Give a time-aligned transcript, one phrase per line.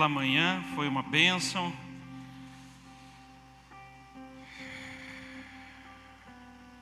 [0.00, 1.70] pela manhã, foi uma bênção.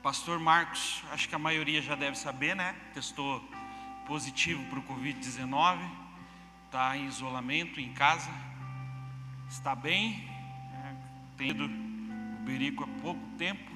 [0.01, 2.73] Pastor Marcos, acho que a maioria já deve saber, né?
[2.93, 3.43] Testou
[4.07, 5.79] positivo para o Covid-19,
[6.67, 8.31] está em isolamento em casa,
[9.49, 10.25] está bem,
[10.73, 10.95] é,
[11.35, 11.67] tem o
[12.45, 13.69] Berico há pouco tempo,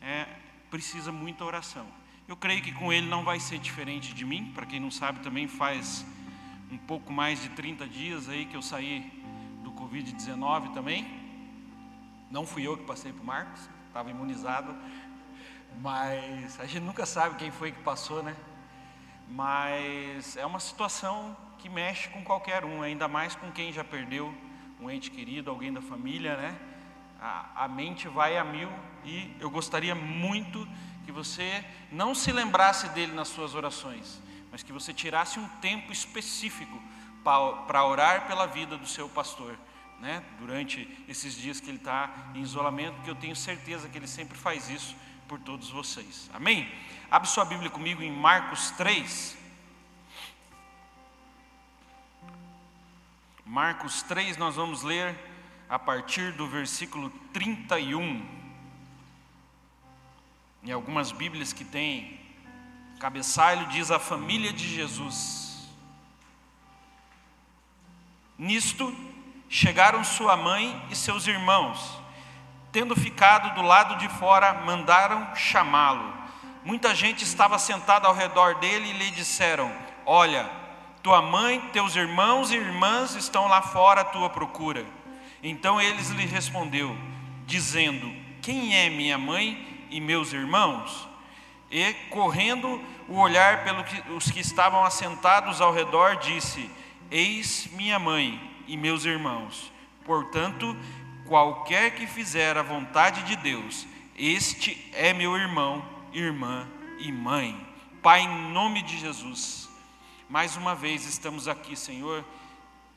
[0.00, 0.26] é,
[0.72, 1.86] precisa muita oração.
[2.26, 5.20] Eu creio que com ele não vai ser diferente de mim, para quem não sabe,
[5.20, 6.04] também faz
[6.72, 9.00] um pouco mais de 30 dias aí que eu saí
[9.62, 11.06] do Covid-19 também.
[12.30, 14.74] Não fui eu que passei para o Marcos, estava imunizado,
[15.82, 18.34] mas a gente nunca sabe quem foi que passou, né?
[19.28, 24.34] Mas é uma situação que mexe com qualquer um, ainda mais com quem já perdeu
[24.80, 26.58] um ente querido, alguém da família, né?
[27.20, 28.70] A, a mente vai a mil
[29.04, 30.66] e eu gostaria muito
[31.04, 35.90] que você não se lembrasse dele nas suas orações, mas que você tirasse um tempo
[35.90, 36.80] específico
[37.24, 39.58] para orar pela vida do seu pastor,
[39.98, 40.22] né?
[40.38, 44.36] durante esses dias que ele está em isolamento, que eu tenho certeza que ele sempre
[44.36, 44.94] faz isso
[45.26, 46.30] por todos vocês.
[46.34, 46.70] Amém?
[47.10, 49.38] Abre sua Bíblia comigo em Marcos 3.
[53.46, 55.18] Marcos 3, nós vamos ler
[55.68, 58.42] a partir do versículo 31.
[60.62, 62.21] Em algumas Bíblias que tem
[63.02, 65.68] cabeçalho diz a família de Jesus.
[68.38, 68.94] Nisto
[69.48, 72.00] chegaram sua mãe e seus irmãos.
[72.70, 76.14] Tendo ficado do lado de fora, mandaram chamá-lo.
[76.64, 79.74] Muita gente estava sentada ao redor dele e lhe disseram:
[80.06, 80.48] Olha,
[81.02, 84.86] tua mãe, teus irmãos e irmãs estão lá fora à tua procura.
[85.42, 86.96] Então eles lhe respondeu,
[87.46, 88.08] dizendo:
[88.40, 91.10] Quem é minha mãe e meus irmãos?
[91.72, 93.86] E, correndo o olhar pelos
[94.26, 96.70] que, que estavam assentados ao redor, disse:
[97.10, 99.72] Eis minha mãe e meus irmãos.
[100.04, 100.76] Portanto,
[101.26, 106.68] qualquer que fizer a vontade de Deus, este é meu irmão, irmã
[106.98, 107.58] e mãe.
[108.02, 109.70] Pai, em nome de Jesus,
[110.28, 112.22] mais uma vez estamos aqui, Senhor,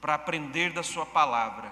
[0.02, 1.72] para aprender da Sua palavra,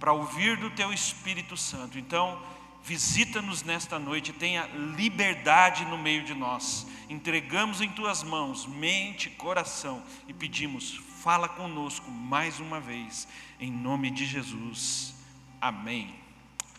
[0.00, 1.96] para ouvir do Teu Espírito Santo.
[1.96, 2.42] Então,
[2.84, 6.86] Visita-nos nesta noite, tenha liberdade no meio de nós.
[7.08, 13.26] Entregamos em tuas mãos mente, coração e pedimos, fala conosco mais uma vez,
[13.58, 15.14] em nome de Jesus.
[15.58, 16.14] Amém.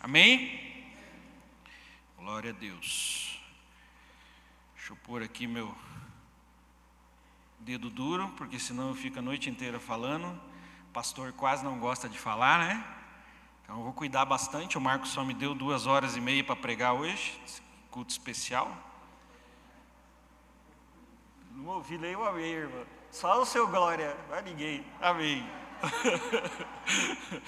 [0.00, 0.86] Amém?
[2.16, 3.40] Glória a Deus.
[4.76, 5.76] Deixa eu pôr aqui meu
[7.58, 10.40] dedo duro, porque senão eu fico a noite inteira falando.
[10.92, 12.84] Pastor quase não gosta de falar, né?
[13.66, 14.78] Então eu vou cuidar bastante.
[14.78, 17.36] O Marcos só me deu duas horas e meia para pregar hoje,
[17.90, 18.70] culto especial.
[21.50, 22.84] Não ouvi nem o amém, irmã.
[23.10, 24.86] Só o seu glória, não é ninguém.
[25.00, 25.44] Amém.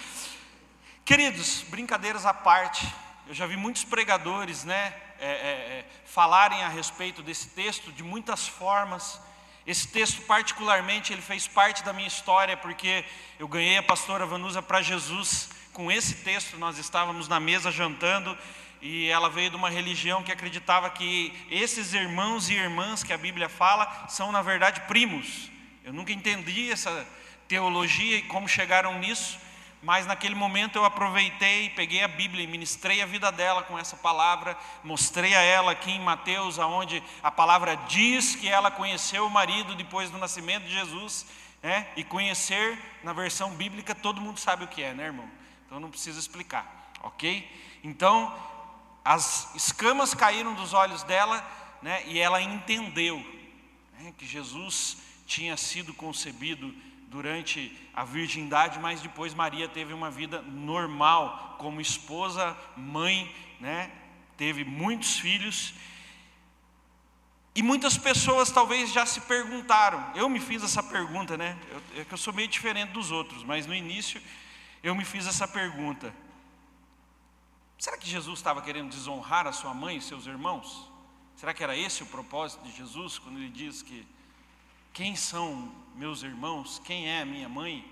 [1.04, 2.92] Queridos, brincadeiras à parte,
[3.28, 8.02] eu já vi muitos pregadores, né, é, é, é, falarem a respeito desse texto de
[8.02, 9.20] muitas formas.
[9.64, 13.04] Esse texto, particularmente, ele fez parte da minha história, porque
[13.38, 18.36] eu ganhei a pastora Vanusa para Jesus com esse texto, nós estávamos na mesa jantando
[18.82, 23.16] e ela veio de uma religião que acreditava que esses irmãos e irmãs que a
[23.16, 25.48] Bíblia fala são, na verdade, primos.
[25.84, 27.06] Eu nunca entendi essa
[27.46, 29.38] teologia e como chegaram nisso,
[29.80, 33.96] mas naquele momento eu aproveitei, peguei a Bíblia e ministrei a vida dela com essa
[33.96, 39.30] palavra, mostrei a ela aqui em Mateus, aonde a palavra diz que ela conheceu o
[39.30, 41.24] marido depois do nascimento de Jesus,
[41.62, 41.86] né?
[41.94, 45.38] e conhecer, na versão bíblica, todo mundo sabe o que é, né, irmão?
[45.68, 47.46] Então não precisa explicar, ok?
[47.84, 48.34] Então
[49.04, 51.46] as escamas caíram dos olhos dela,
[51.82, 52.02] né?
[52.06, 53.18] E ela entendeu
[53.98, 54.96] né, que Jesus
[55.26, 56.74] tinha sido concebido
[57.08, 63.30] durante a virgindade, mas depois Maria teve uma vida normal como esposa, mãe,
[63.60, 63.90] né?
[64.38, 65.74] Teve muitos filhos.
[67.54, 71.58] E muitas pessoas talvez já se perguntaram, eu me fiz essa pergunta, né?
[71.70, 74.18] Eu, é que eu sou meio diferente dos outros, mas no início
[74.88, 76.12] eu me fiz essa pergunta:
[77.78, 80.90] será que Jesus estava querendo desonrar a sua mãe e seus irmãos?
[81.36, 84.06] Será que era esse o propósito de Jesus quando ele diz que
[84.92, 87.86] quem são meus irmãos, quem é a minha mãe?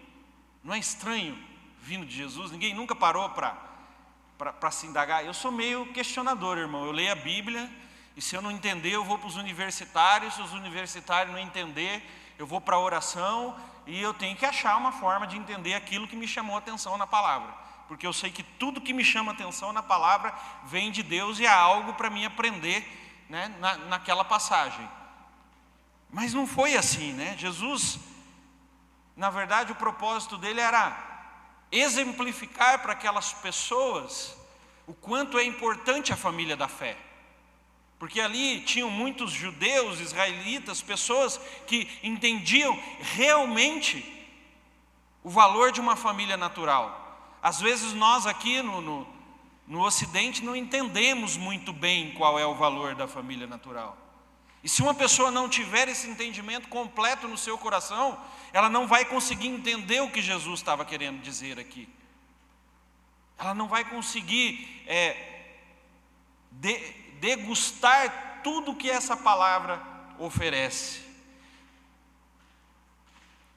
[0.64, 1.38] Não é estranho
[1.80, 2.50] vindo de Jesus?
[2.50, 5.24] Ninguém nunca parou para se indagar.
[5.24, 6.84] Eu sou meio questionador, irmão.
[6.84, 7.70] Eu leio a Bíblia
[8.16, 10.34] e se eu não entender, eu vou para os universitários.
[10.34, 12.02] Se os universitários não entender,
[12.38, 13.56] eu vou para a oração
[13.86, 16.98] e eu tenho que achar uma forma de entender aquilo que me chamou a atenção
[16.98, 17.54] na palavra,
[17.86, 20.34] porque eu sei que tudo que me chama atenção na palavra
[20.64, 22.84] vem de Deus e há algo para mim aprender
[23.28, 24.88] né, na, naquela passagem.
[26.10, 27.36] Mas não foi assim, né?
[27.38, 27.98] Jesus,
[29.16, 30.96] na verdade, o propósito dele era
[31.70, 34.36] exemplificar para aquelas pessoas
[34.86, 36.96] o quanto é importante a família da fé.
[37.98, 44.04] Porque ali tinham muitos judeus, israelitas, pessoas que entendiam realmente
[45.24, 47.36] o valor de uma família natural.
[47.42, 49.06] Às vezes nós aqui no, no,
[49.66, 53.96] no Ocidente não entendemos muito bem qual é o valor da família natural.
[54.62, 58.20] E se uma pessoa não tiver esse entendimento completo no seu coração,
[58.52, 61.88] ela não vai conseguir entender o que Jesus estava querendo dizer aqui.
[63.38, 65.54] Ela não vai conseguir é,
[66.50, 69.82] de, degustar tudo que essa palavra
[70.18, 71.00] oferece.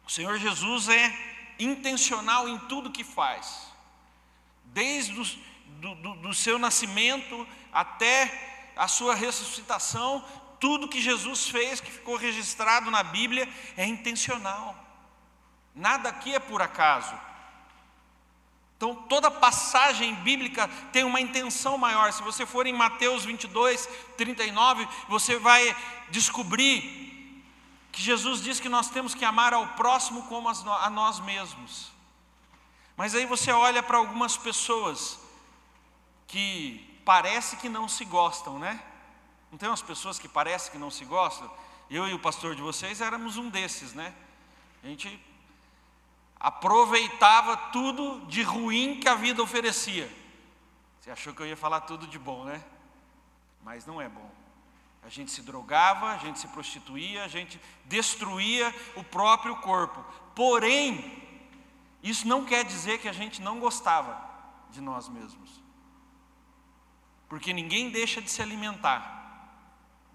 [0.05, 1.13] O Senhor Jesus é
[1.59, 3.67] intencional em tudo que faz,
[4.65, 5.25] desde o
[5.79, 10.23] do, do, do seu nascimento até a sua ressuscitação,
[10.59, 13.47] tudo que Jesus fez, que ficou registrado na Bíblia,
[13.77, 14.75] é intencional.
[15.73, 17.13] Nada aqui é por acaso.
[18.79, 22.13] Então, toda passagem bíblica tem uma intenção maior.
[22.13, 25.75] Se você for em Mateus 22, 39, você vai
[26.11, 27.43] descobrir
[27.91, 31.91] que Jesus diz que nós temos que amar ao próximo como a nós mesmos.
[32.95, 35.19] Mas aí você olha para algumas pessoas
[36.25, 38.81] que parece que não se gostam, né?
[39.51, 41.51] Não tem umas pessoas que parece que não se gostam?
[41.89, 44.13] Eu e o pastor de vocês éramos um desses, né?
[44.81, 45.21] A gente
[46.39, 50.09] aproveitava tudo de ruim que a vida oferecia.
[50.99, 52.63] Você achou que eu ia falar tudo de bom, né?
[53.63, 54.31] Mas não é bom.
[55.03, 60.03] A gente se drogava, a gente se prostituía, a gente destruía o próprio corpo.
[60.35, 61.23] Porém,
[62.01, 64.29] isso não quer dizer que a gente não gostava
[64.69, 65.49] de nós mesmos.
[67.27, 69.17] Porque ninguém deixa de se alimentar.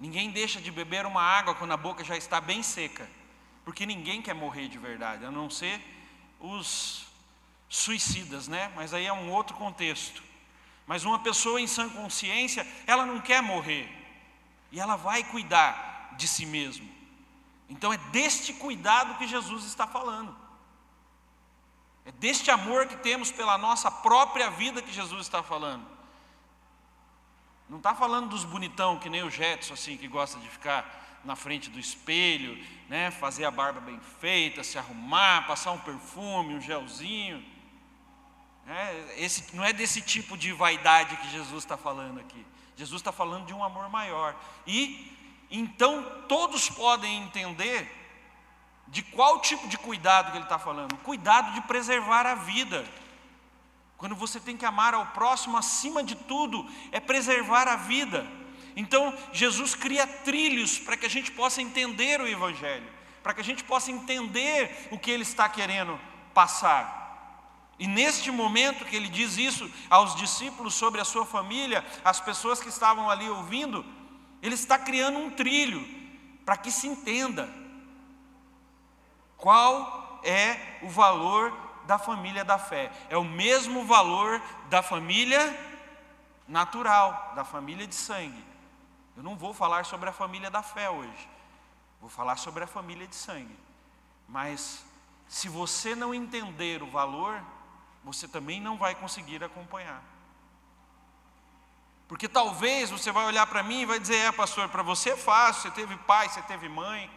[0.00, 3.08] Ninguém deixa de beber uma água quando a boca já está bem seca.
[3.64, 5.93] Porque ninguém quer morrer de verdade, a não ser
[6.44, 7.06] os
[7.68, 8.70] suicidas, né?
[8.76, 10.22] Mas aí é um outro contexto.
[10.86, 13.88] Mas uma pessoa em sã consciência, ela não quer morrer.
[14.70, 16.88] E ela vai cuidar de si mesmo.
[17.68, 20.36] Então é deste cuidado que Jesus está falando.
[22.04, 25.86] É deste amor que temos pela nossa própria vida que Jesus está falando.
[27.66, 31.36] Não está falando dos bonitão que nem o Jetson, assim, que gosta de ficar na
[31.36, 36.60] frente do espelho, né, fazer a barba bem feita, se arrumar, passar um perfume, um
[36.60, 37.44] gelzinho.
[38.66, 42.44] É, esse, não é desse tipo de vaidade que Jesus está falando aqui.
[42.76, 44.34] Jesus está falando de um amor maior.
[44.66, 45.12] E
[45.50, 47.90] então todos podem entender
[48.88, 50.96] de qual tipo de cuidado que ele está falando.
[50.98, 52.84] Cuidado de preservar a vida.
[53.96, 58.26] Quando você tem que amar ao próximo acima de tudo, é preservar a vida.
[58.76, 62.86] Então, Jesus cria trilhos para que a gente possa entender o Evangelho,
[63.22, 65.98] para que a gente possa entender o que ele está querendo
[66.32, 67.04] passar.
[67.78, 72.60] E neste momento que ele diz isso aos discípulos sobre a sua família, as pessoas
[72.60, 73.84] que estavam ali ouvindo,
[74.42, 75.84] ele está criando um trilho
[76.44, 77.48] para que se entenda
[79.36, 81.52] qual é o valor
[81.86, 82.90] da família da fé.
[83.08, 85.54] É o mesmo valor da família
[86.46, 88.53] natural, da família de sangue.
[89.16, 91.28] Eu não vou falar sobre a família da fé hoje.
[92.00, 93.56] Vou falar sobre a família de sangue.
[94.28, 94.84] Mas
[95.28, 97.42] se você não entender o valor,
[98.02, 100.02] você também não vai conseguir acompanhar.
[102.06, 105.16] Porque talvez você vai olhar para mim e vai dizer: "É, pastor, para você é
[105.16, 107.10] fácil, você teve pai, você teve mãe,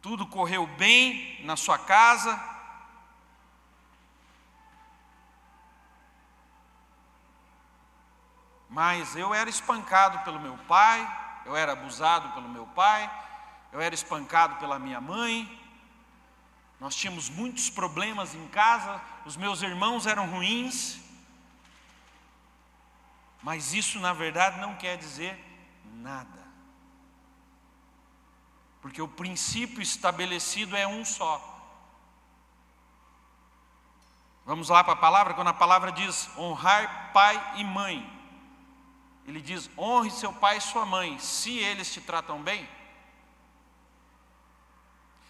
[0.00, 2.38] tudo correu bem na sua casa,
[8.68, 11.00] Mas eu era espancado pelo meu pai,
[11.46, 13.10] eu era abusado pelo meu pai,
[13.72, 15.46] eu era espancado pela minha mãe.
[16.78, 21.00] Nós tínhamos muitos problemas em casa, os meus irmãos eram ruins.
[23.42, 25.42] Mas isso, na verdade, não quer dizer
[25.84, 26.46] nada.
[28.82, 31.56] Porque o princípio estabelecido é um só.
[34.44, 38.17] Vamos lá para a palavra, quando a palavra diz honrar pai e mãe.
[39.28, 42.66] Ele diz: honre seu pai e sua mãe, se eles te tratam bem.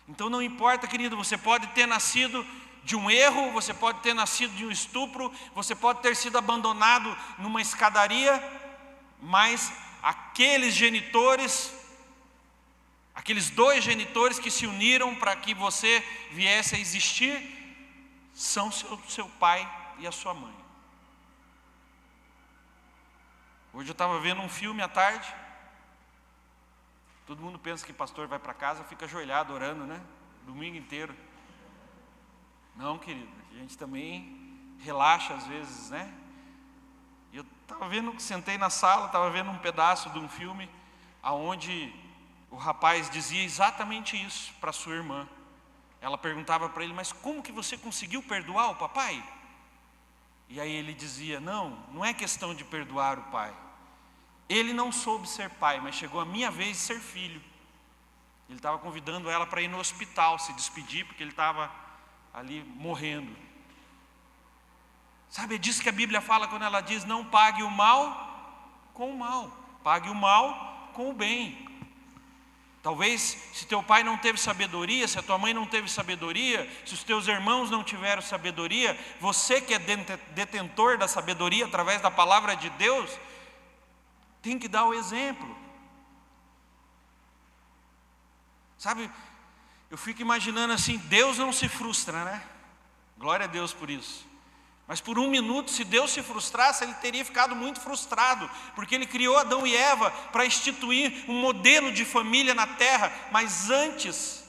[0.09, 2.47] Então não importa, querido, você pode ter nascido
[2.85, 7.15] de um erro, você pode ter nascido de um estupro, você pode ter sido abandonado
[7.39, 8.33] numa escadaria,
[9.21, 11.75] mas aqueles genitores,
[13.15, 17.37] aqueles dois genitores que se uniram para que você viesse a existir,
[18.33, 20.68] são seu, seu pai e a sua mãe.
[23.73, 25.33] Hoje eu estava vendo um filme à tarde.
[27.27, 30.01] Todo mundo pensa que pastor vai para casa, fica ajoelhado orando, né?
[30.47, 31.15] Domingo inteiro.
[32.75, 36.13] Não, querido, a gente também relaxa às vezes, né?
[37.31, 40.71] Eu estava vendo, sentei na sala, estava vendo um pedaço de um filme
[41.23, 41.95] aonde
[42.51, 45.29] o rapaz dizia exatamente isso para sua irmã.
[46.01, 49.23] Ela perguntava para ele: "Mas como que você conseguiu perdoar o papai?"
[50.49, 53.55] E aí ele dizia: "Não, não é questão de perdoar o pai.
[54.49, 57.43] Ele não soube ser pai, mas chegou a minha vez de ser filho.
[58.49, 61.71] Ele estava convidando ela para ir no hospital se despedir, porque ele estava
[62.33, 63.37] ali morrendo.
[65.29, 69.11] Sabe, é disso que a Bíblia fala quando ela diz: não pague o mal com
[69.11, 69.51] o mal,
[69.85, 71.68] pague o mal com o bem.
[72.89, 76.95] Talvez, se teu pai não teve sabedoria, se a tua mãe não teve sabedoria, se
[76.95, 82.57] os teus irmãos não tiveram sabedoria, você que é detentor da sabedoria através da palavra
[82.57, 83.11] de Deus,
[84.41, 85.55] tem que dar o exemplo.
[88.79, 89.11] Sabe,
[89.91, 92.43] eu fico imaginando assim: Deus não se frustra, né?
[93.19, 94.27] Glória a Deus por isso.
[94.89, 99.07] Mas por um minuto, se Deus se frustrasse, ele teria ficado muito frustrado, porque ele
[99.07, 104.43] criou Adão e Eva para instituir um modelo de família na terra, mas antes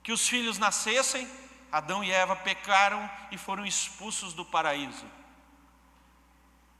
[0.00, 1.28] que os filhos nascessem,
[1.72, 5.04] Adão e Eva pecaram e foram expulsos do paraíso.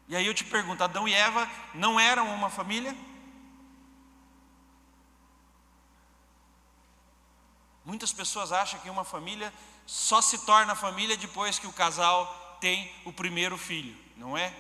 [0.07, 2.95] E aí eu te pergunto: Adão e Eva não eram uma família?
[7.85, 9.53] Muitas pessoas acham que uma família
[9.85, 14.51] só se torna família depois que o casal tem o primeiro filho, não é?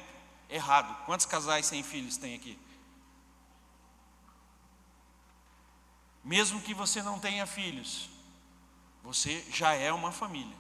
[0.50, 0.94] Errado.
[1.06, 2.58] Quantos casais sem filhos tem aqui?
[6.22, 8.10] Mesmo que você não tenha filhos,
[9.02, 10.54] você já é uma família.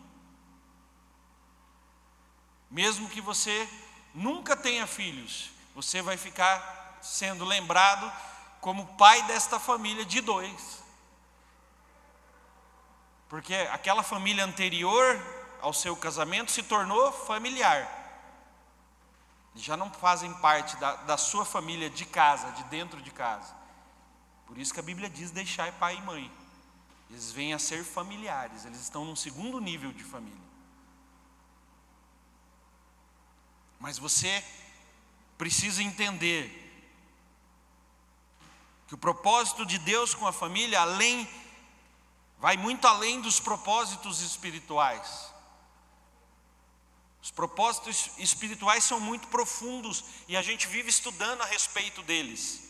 [2.70, 3.68] Mesmo que você
[4.14, 8.10] nunca tenha filhos, você vai ficar sendo lembrado
[8.58, 10.82] como pai desta família de dois.
[13.28, 15.33] Porque aquela família anterior
[15.64, 17.88] ao seu casamento se tornou familiar.
[19.54, 23.54] Já não fazem parte da, da sua família de casa, de dentro de casa.
[24.46, 26.30] Por isso que a Bíblia diz deixar pai e mãe.
[27.08, 30.44] Eles vêm a ser familiares, eles estão num segundo nível de família.
[33.80, 34.44] Mas você
[35.38, 36.60] precisa entender
[38.86, 41.26] que o propósito de Deus com a família, além,
[42.38, 45.33] vai muito além dos propósitos espirituais.
[47.24, 52.62] Os propósitos espirituais são muito profundos e a gente vive estudando a respeito deles.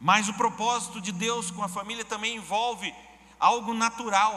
[0.00, 2.92] Mas o propósito de Deus com a família também envolve
[3.38, 4.34] algo natural.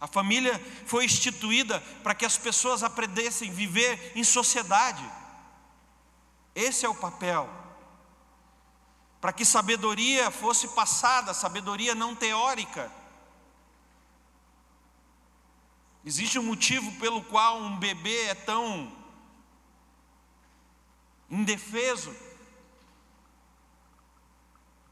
[0.00, 5.04] A família foi instituída para que as pessoas aprendessem a viver em sociedade.
[6.54, 7.46] Esse é o papel.
[9.20, 12.90] Para que sabedoria fosse passada, sabedoria não teórica.
[16.04, 18.94] Existe um motivo pelo qual um bebê é tão
[21.30, 22.14] indefeso.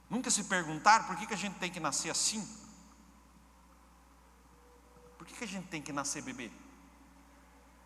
[0.08, 2.46] Nunca se perguntaram por que, que a gente tem que nascer assim?
[5.18, 6.50] Por que, que a gente tem que nascer bebê?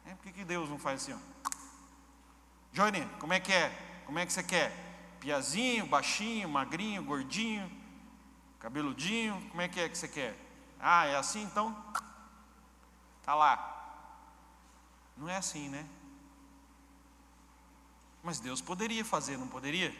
[0.05, 1.13] É, por que, que Deus não faz assim?
[1.13, 1.19] Ó?
[2.73, 4.03] Johnny, como é que é?
[4.07, 4.71] Como é que você quer?
[5.19, 7.71] Piazinho, baixinho, magrinho, gordinho,
[8.61, 9.41] cabeludinho?
[9.51, 10.37] Como é que é que você quer?
[10.79, 11.77] Ah, é assim então?
[13.27, 13.73] Tá lá.
[15.17, 15.87] Não é assim, né?
[18.23, 19.95] Mas Deus poderia fazer, não poderia?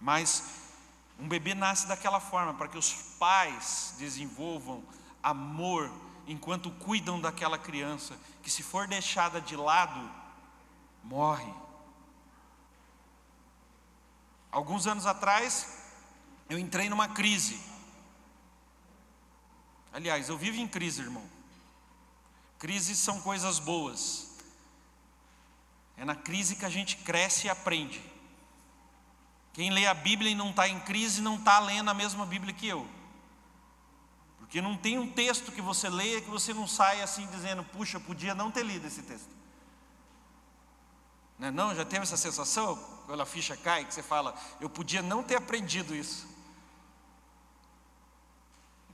[0.00, 0.70] Mas
[1.18, 4.82] um bebê nasce daquela forma, para que os pais desenvolvam
[5.22, 5.90] amor
[6.26, 10.10] enquanto cuidam daquela criança, que se for deixada de lado,
[11.02, 11.52] morre.
[14.52, 15.76] Alguns anos atrás,
[16.48, 17.60] eu entrei numa crise.
[19.92, 21.24] Aliás, eu vivo em crise, irmão.
[22.58, 24.30] Crises são coisas boas.
[25.96, 28.02] É na crise que a gente cresce e aprende.
[29.52, 32.54] Quem lê a Bíblia e não está em crise não está lendo a mesma Bíblia
[32.54, 32.86] que eu.
[34.38, 37.98] Porque não tem um texto que você leia que você não saia assim dizendo, puxa,
[37.98, 39.28] podia não ter lido esse texto.
[41.38, 44.68] Não, é não, já teve essa sensação, quando a ficha cai, que você fala, eu
[44.68, 46.28] podia não ter aprendido isso.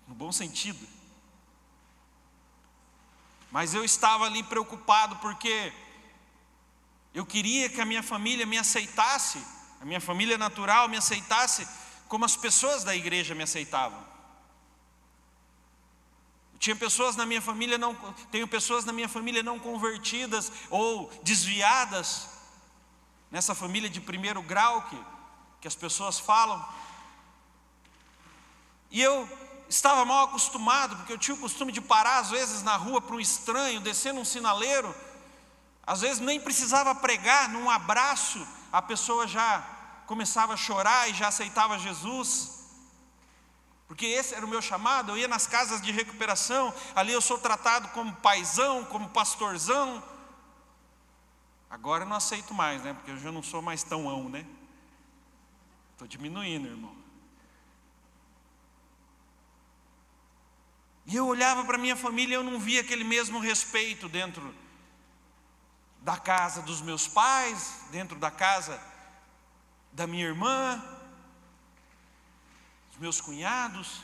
[0.07, 0.87] No bom sentido.
[3.51, 5.73] Mas eu estava ali preocupado porque
[7.15, 9.43] eu queria que a minha família me aceitasse
[9.81, 11.67] a minha família natural me aceitasse
[12.09, 14.05] como as pessoas da igreja me aceitavam.
[16.59, 17.95] Tinha pessoas na minha família não,
[18.31, 22.29] tenho pessoas na minha família não convertidas ou desviadas
[23.31, 24.99] nessa família de primeiro grau que,
[25.61, 26.67] que as pessoas falam.
[28.91, 29.29] E eu
[29.69, 33.17] estava mal acostumado, porque eu tinha o costume de parar às vezes na rua para
[33.17, 34.95] um estranho, descendo um sinaleiro,
[35.87, 39.65] às vezes nem precisava pregar, num abraço, a pessoa já
[40.07, 42.57] começava a chorar e já aceitava Jesus.
[43.87, 47.39] Porque esse era o meu chamado, eu ia nas casas de recuperação, ali eu sou
[47.39, 50.03] tratado como paisão, como pastorzão.
[51.71, 52.95] Agora eu não aceito mais, né?
[52.95, 54.45] Porque eu já não sou mais tão ão, né?
[55.93, 56.96] Estou diminuindo, irmão.
[61.07, 64.53] E eu olhava para minha família e eu não via aquele mesmo respeito dentro
[66.03, 68.81] da casa dos meus pais, dentro da casa
[69.93, 70.83] da minha irmã,
[72.91, 74.03] dos meus cunhados.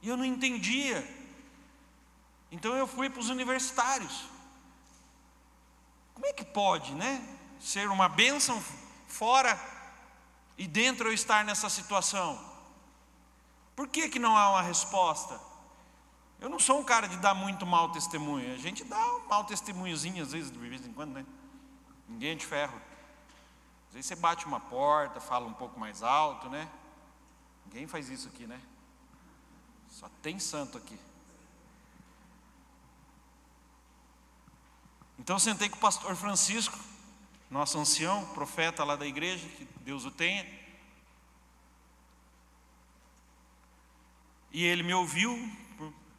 [0.00, 1.02] E eu não entendia.
[2.52, 4.26] Então eu fui para os universitários.
[6.14, 7.20] Como é que pode, né?
[7.60, 8.62] Ser uma bênção
[9.08, 9.60] fora
[10.56, 12.53] e dentro eu estar nessa situação?
[13.74, 15.40] Por que, que não há uma resposta?
[16.40, 18.54] Eu não sou um cara de dar muito mau testemunho.
[18.54, 21.26] A gente dá um mau testemunhozinho às vezes, de vez em quando, né?
[22.08, 22.80] Ninguém é de ferro.
[23.88, 26.68] Às vezes você bate uma porta, fala um pouco mais alto, né?
[27.66, 28.60] Ninguém faz isso aqui, né?
[29.88, 30.98] Só tem santo aqui.
[35.18, 36.78] Então eu sentei com o pastor Francisco,
[37.50, 40.44] nosso ancião, profeta lá da igreja, que Deus o tenha.
[44.54, 45.36] E ele me ouviu,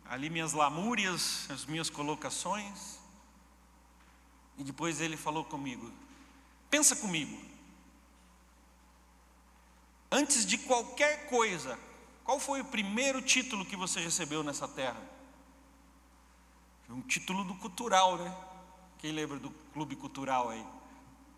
[0.10, 3.00] ali minhas lamúrias, as minhas colocações.
[4.58, 5.89] E depois ele falou comigo:
[6.70, 7.42] Pensa comigo.
[10.12, 11.80] Antes de qualquer coisa,
[12.25, 15.01] qual foi o primeiro título que você recebeu nessa terra?
[16.86, 18.38] Foi um título do cultural, né?
[18.98, 20.65] Quem lembra do clube cultural aí?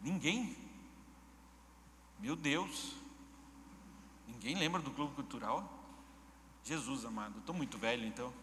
[0.01, 0.58] Ninguém.
[2.18, 2.94] Meu Deus.
[4.27, 5.77] Ninguém lembra do clube cultural?
[6.68, 8.34] Jesus amado, estou muito velho então.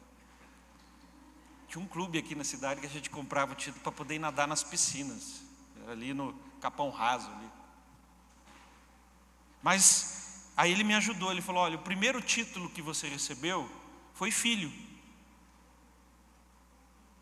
[1.69, 4.49] Tinha um clube aqui na cidade que a gente comprava o título para poder nadar
[4.49, 5.43] nas piscinas.
[5.83, 7.51] Era ali no Capão Raso ali.
[9.63, 13.71] Mas aí ele me ajudou, ele falou: olha, o primeiro título que você recebeu
[14.15, 14.73] foi filho.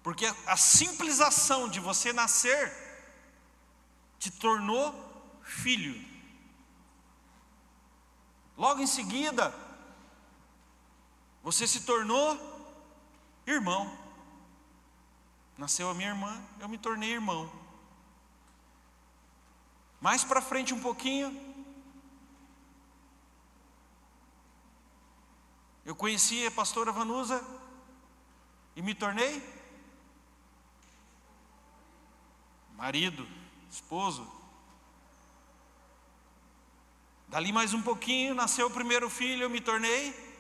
[0.05, 2.73] Porque a simples ação de você nascer
[4.21, 4.95] te tornou
[5.43, 6.01] filho.
[8.57, 9.53] Logo em seguida,
[11.43, 12.39] você se tornou
[13.47, 13.99] irmão.
[15.59, 17.51] Nasceu a minha irmã, eu me tornei irmão.
[20.01, 21.31] Mais para frente um pouquinho,
[25.85, 27.45] eu conheci a pastora Vanusa
[28.75, 29.43] e me tornei
[32.77, 33.29] marido,
[33.71, 34.27] esposo.
[37.29, 40.32] Dali mais um pouquinho, nasceu o primeiro filho, eu me tornei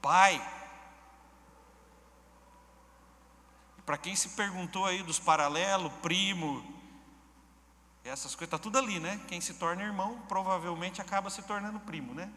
[0.00, 0.40] pai.
[3.84, 6.64] Para quem se perguntou aí dos paralelos, primo,
[8.04, 9.20] essas coisas, está tudo ali, né?
[9.28, 12.32] Quem se torna irmão provavelmente acaba se tornando primo, né?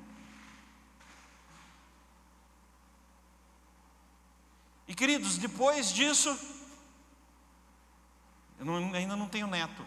[4.88, 6.30] E queridos, depois disso,
[8.60, 9.86] eu não, ainda não tenho neto.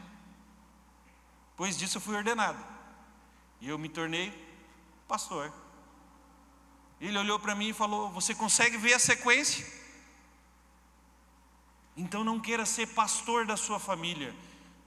[1.50, 2.62] Depois disso eu fui ordenado.
[3.60, 4.30] E eu me tornei
[5.06, 5.52] pastor.
[7.00, 9.66] Ele olhou para mim e falou: Você consegue ver a sequência?
[11.96, 14.34] Então não queira ser pastor da sua família,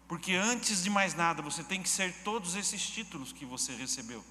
[0.07, 4.23] porque antes de mais nada você tem que ser todos esses títulos que você recebeu.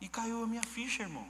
[0.00, 1.28] E caiu a minha ficha, irmão.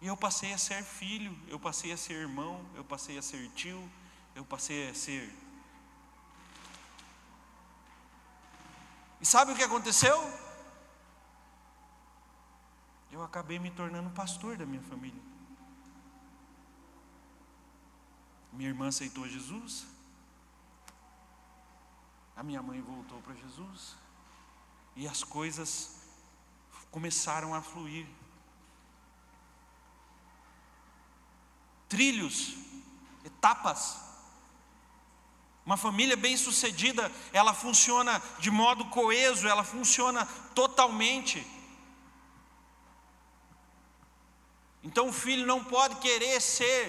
[0.00, 3.48] E eu passei a ser filho, eu passei a ser irmão, eu passei a ser
[3.50, 3.90] tio,
[4.34, 5.34] eu passei a ser
[9.20, 10.16] E sabe o que aconteceu?
[13.10, 15.20] Eu acabei me tornando pastor da minha família.
[18.52, 19.86] Minha irmã aceitou Jesus.
[22.36, 23.96] A minha mãe voltou para Jesus.
[24.94, 26.02] E as coisas
[26.90, 28.06] começaram a fluir.
[31.88, 32.54] Trilhos,
[33.24, 34.07] etapas
[35.68, 41.46] uma família bem-sucedida, ela funciona de modo coeso, ela funciona totalmente.
[44.82, 46.82] Então o filho não pode querer ser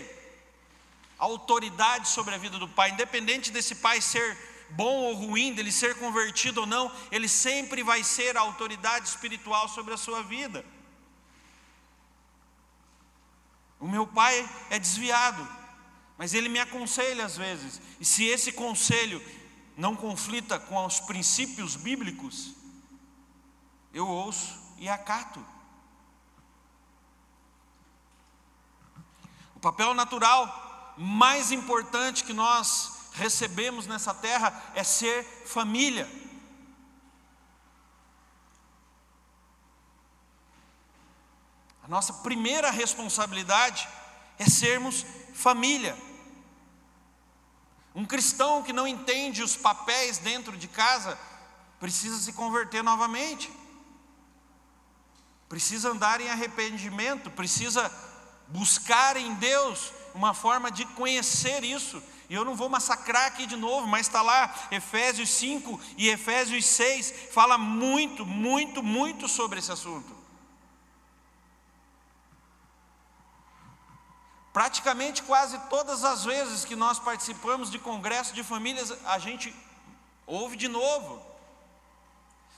[1.18, 4.38] autoridade sobre a vida do pai, independente desse pai ser
[4.70, 9.68] bom ou ruim, dele ser convertido ou não, ele sempre vai ser a autoridade espiritual
[9.68, 10.63] sobre a sua vida.
[13.78, 15.59] O meu pai é desviado,
[16.19, 19.25] mas ele me aconselha às vezes, e se esse conselho
[19.77, 22.53] não conflita com os princípios bíblicos,
[23.93, 25.43] eu ouço e acato.
[29.55, 36.05] O papel natural mais importante que nós recebemos nessa terra é ser família.
[41.82, 43.88] A nossa primeira responsabilidade
[44.38, 46.09] é sermos família.
[47.99, 51.19] Um cristão que não entende os papéis dentro de casa
[51.81, 53.51] precisa se converter novamente,
[55.49, 57.91] precisa andar em arrependimento, precisa
[58.47, 62.01] buscar em Deus uma forma de conhecer isso.
[62.29, 66.65] E eu não vou massacrar aqui de novo, mas está lá, Efésios 5 e Efésios
[66.67, 70.18] 6, fala muito, muito, muito sobre esse assunto.
[74.60, 79.56] Praticamente quase todas as vezes que nós participamos de congresso de famílias, a gente
[80.28, 81.26] ouve de novo.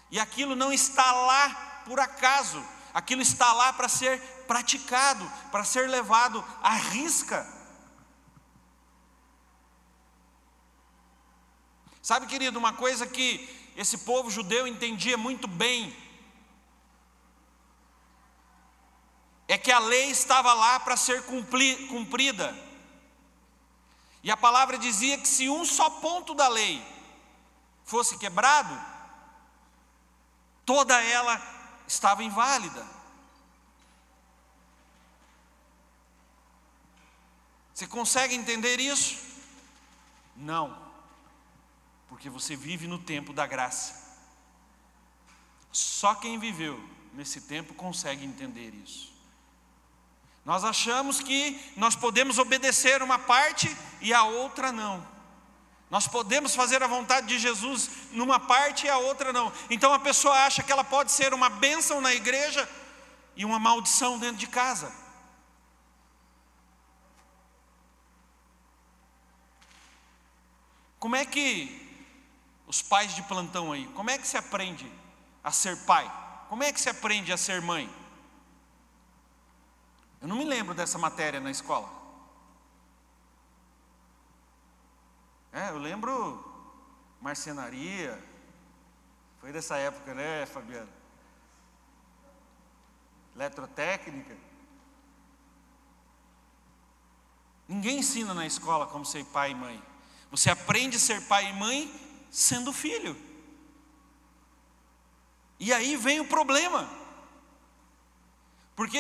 [0.10, 2.60] E aquilo não está lá por acaso,
[2.92, 7.48] aquilo está lá para ser praticado, para ser levado à risca.
[12.02, 15.96] Sabe, querido, uma coisa que esse povo judeu entendia muito bem
[19.52, 22.56] é que a lei estava lá para ser cumprida.
[24.24, 26.82] E a palavra dizia que se um só ponto da lei
[27.84, 28.74] fosse quebrado,
[30.66, 31.36] toda ela
[31.86, 32.88] estava inválida.
[37.74, 39.20] Você consegue entender isso?
[40.38, 40.82] Não,
[42.08, 44.16] porque você vive no tempo da graça.
[45.74, 49.11] Só quem viveu nesse tempo consegue entender isso.
[50.44, 55.06] Nós achamos que nós podemos obedecer uma parte e a outra não.
[55.90, 59.52] Nós podemos fazer a vontade de Jesus numa parte e a outra não.
[59.70, 62.68] Então a pessoa acha que ela pode ser uma bênção na igreja
[63.36, 64.92] e uma maldição dentro de casa.
[70.98, 71.90] Como é que
[72.68, 74.90] os pais de plantão aí, como é que se aprende
[75.44, 76.10] a ser pai?
[76.48, 77.90] Como é que se aprende a ser mãe?
[80.22, 81.90] Eu não me lembro dessa matéria na escola.
[85.52, 86.48] É, eu lembro
[87.20, 88.24] marcenaria.
[89.40, 90.90] Foi dessa época, né, Fabiana?
[93.36, 94.38] Eletrotécnica.
[97.68, 99.82] Ninguém ensina na escola como ser pai e mãe.
[100.30, 101.92] Você aprende a ser pai e mãe
[102.30, 103.18] sendo filho.
[105.60, 106.90] E aí vem o problema.
[108.76, 109.00] Porque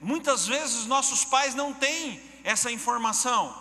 [0.00, 3.54] muitas vezes os nossos pais não têm essa informação.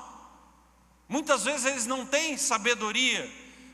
[1.08, 3.30] Muitas vezes eles não têm sabedoria.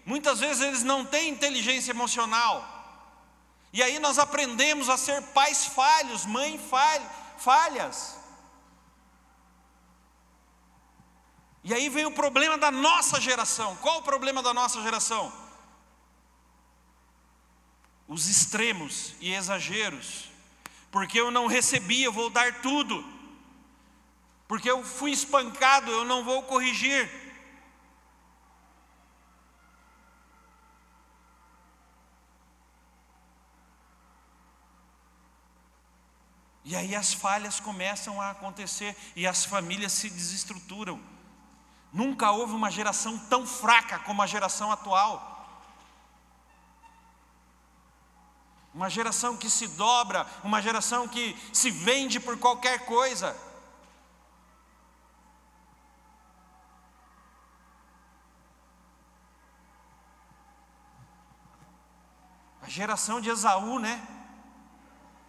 [0.06, 2.72] Muitas vezes eles não têm inteligência emocional.
[3.74, 6.60] E aí nós aprendemos a ser pais falhos, mãe
[7.38, 8.18] falhas.
[11.64, 13.76] E aí vem o problema da nossa geração.
[13.78, 15.34] Qual o problema da nossa geração?
[18.08, 20.30] Os extremos e exageros.
[20.96, 23.04] Porque eu não recebi, eu vou dar tudo.
[24.48, 27.12] Porque eu fui espancado, eu não vou corrigir.
[36.64, 40.98] E aí as falhas começam a acontecer e as famílias se desestruturam.
[41.92, 45.35] Nunca houve uma geração tão fraca como a geração atual.
[48.76, 53.34] Uma geração que se dobra, uma geração que se vende por qualquer coisa.
[62.62, 64.06] A geração de Esaú, né?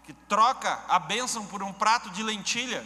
[0.03, 2.85] Que troca a bênção por um prato de lentilha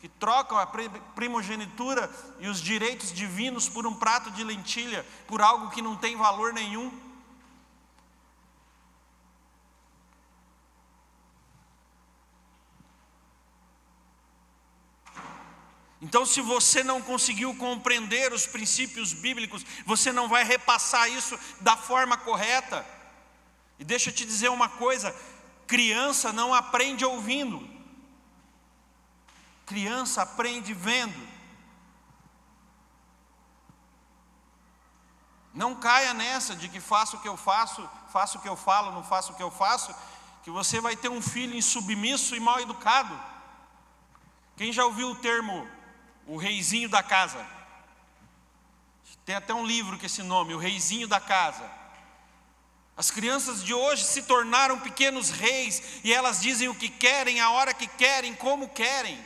[0.00, 0.66] que trocam a
[1.14, 6.16] primogenitura e os direitos divinos por um prato de lentilha, por algo que não tem
[6.16, 7.09] valor nenhum.
[16.00, 21.76] Então, se você não conseguiu compreender os princípios bíblicos, você não vai repassar isso da
[21.76, 22.86] forma correta.
[23.78, 25.14] E deixa eu te dizer uma coisa:
[25.66, 27.68] criança não aprende ouvindo,
[29.70, 31.28] Criança aprende vendo.
[35.54, 38.90] Não caia nessa de que faço o que eu faço, faço o que eu falo,
[38.90, 39.94] não faço o que eu faço,
[40.42, 43.16] que você vai ter um filho insubmisso e mal educado.
[44.56, 45.68] Quem já ouviu o termo
[46.26, 47.44] o reizinho da casa?
[49.24, 51.70] Tem até um livro com esse nome, o reizinho da casa.
[52.96, 57.50] As crianças de hoje se tornaram pequenos reis e elas dizem o que querem, a
[57.50, 59.18] hora que querem, como querem.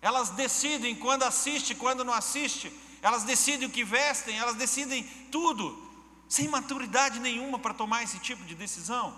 [0.00, 2.72] Elas decidem quando assiste, quando não assiste.
[3.00, 5.90] Elas decidem o que vestem, elas decidem tudo,
[6.28, 9.16] sem maturidade nenhuma para tomar esse tipo de decisão.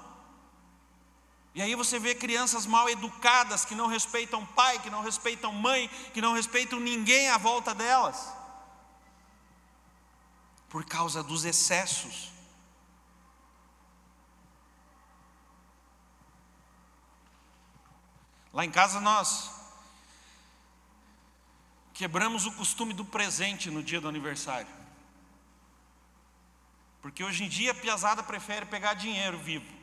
[1.54, 5.88] E aí você vê crianças mal educadas que não respeitam pai, que não respeitam mãe,
[6.12, 8.32] que não respeitam ninguém à volta delas.
[10.68, 12.32] Por causa dos excessos.
[18.52, 19.52] Lá em casa nós
[21.92, 24.72] quebramos o costume do presente no dia do aniversário.
[27.00, 29.73] Porque hoje em dia a piazada prefere pegar dinheiro vivo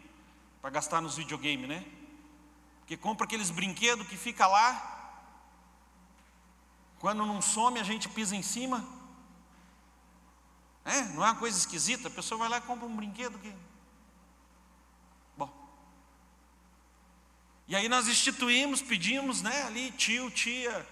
[0.62, 1.84] para gastar nos videogames, né?
[2.80, 4.90] Porque compra aqueles brinquedos que fica lá.
[7.00, 8.86] Quando não some, a gente pisa em cima.
[10.86, 12.08] É, não é uma coisa esquisita?
[12.08, 13.52] A pessoa vai lá e compra um brinquedo que.
[15.36, 15.52] Bom.
[17.68, 19.64] E aí nós instituímos, pedimos, né?
[19.64, 20.88] Ali, tio, tia,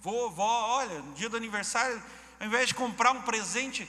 [0.00, 2.00] vovó, olha, no dia do aniversário,
[2.38, 3.88] ao invés de comprar um presente,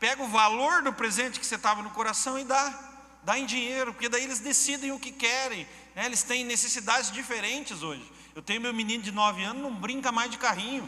[0.00, 2.91] pega o valor do presente que você estava no coração e dá
[3.22, 6.06] dá em dinheiro, porque daí eles decidem o que querem, né?
[6.06, 8.10] eles têm necessidades diferentes hoje.
[8.34, 10.84] Eu tenho meu menino de 9 anos, não brinca mais de carrinho.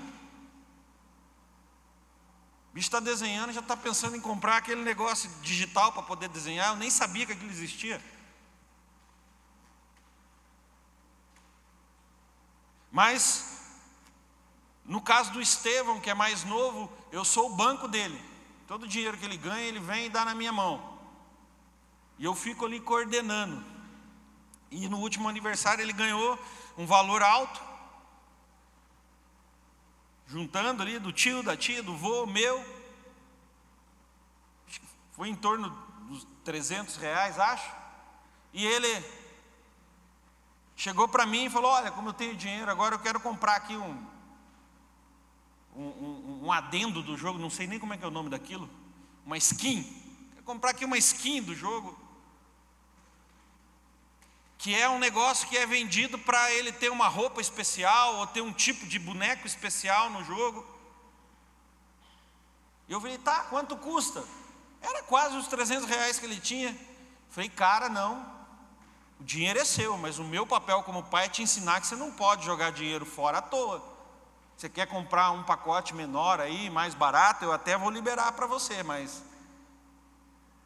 [2.71, 6.71] O bicho está desenhando, já está pensando em comprar aquele negócio digital para poder desenhar,
[6.71, 8.03] eu nem sabia que aquilo existia.
[12.91, 13.61] Mas,
[14.85, 18.21] no caso do Estevão, que é mais novo, eu sou o banco dele.
[18.67, 20.94] Todo o dinheiro que ele ganha, ele vem e dá na minha mão.
[22.19, 23.65] E eu fico ali coordenando.
[24.71, 26.39] E no último aniversário ele ganhou
[26.77, 27.61] um valor alto.
[30.27, 32.65] Juntando ali do tio, da tia, do vô, meu.
[35.13, 35.71] Foi em torno
[36.09, 37.71] dos 300 reais, acho.
[38.53, 39.05] E ele
[40.77, 43.77] chegou para mim e falou: Olha, como eu tenho dinheiro, agora eu quero comprar aqui
[43.77, 44.07] um,
[45.77, 48.31] um, um, um adendo do jogo, não sei nem como é que é o nome
[48.31, 48.69] daquilo,
[49.25, 50.03] uma skin.
[50.45, 52.04] Comprar aqui uma skin do jogo
[54.59, 58.41] que é um negócio que é vendido para ele ter uma roupa especial ou ter
[58.41, 60.65] um tipo de boneco especial no jogo.
[62.89, 64.23] Eu falei, tá, quanto custa?
[64.81, 66.77] Era quase os 300 reais que ele tinha.
[67.31, 68.25] Falei, cara, não,
[69.21, 71.97] o dinheiro é seu, mas o meu papel como pai é te ensinar que você
[71.97, 73.83] não pode jogar dinheiro fora à toa.
[74.57, 78.83] Você quer comprar um pacote menor aí, mais barato, eu até vou liberar para você,
[78.83, 79.23] mas.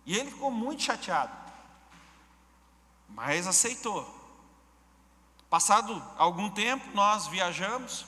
[0.05, 1.48] E ele ficou muito chateado
[3.09, 4.17] mas aceitou.
[5.49, 8.05] Passado algum tempo, nós viajamos,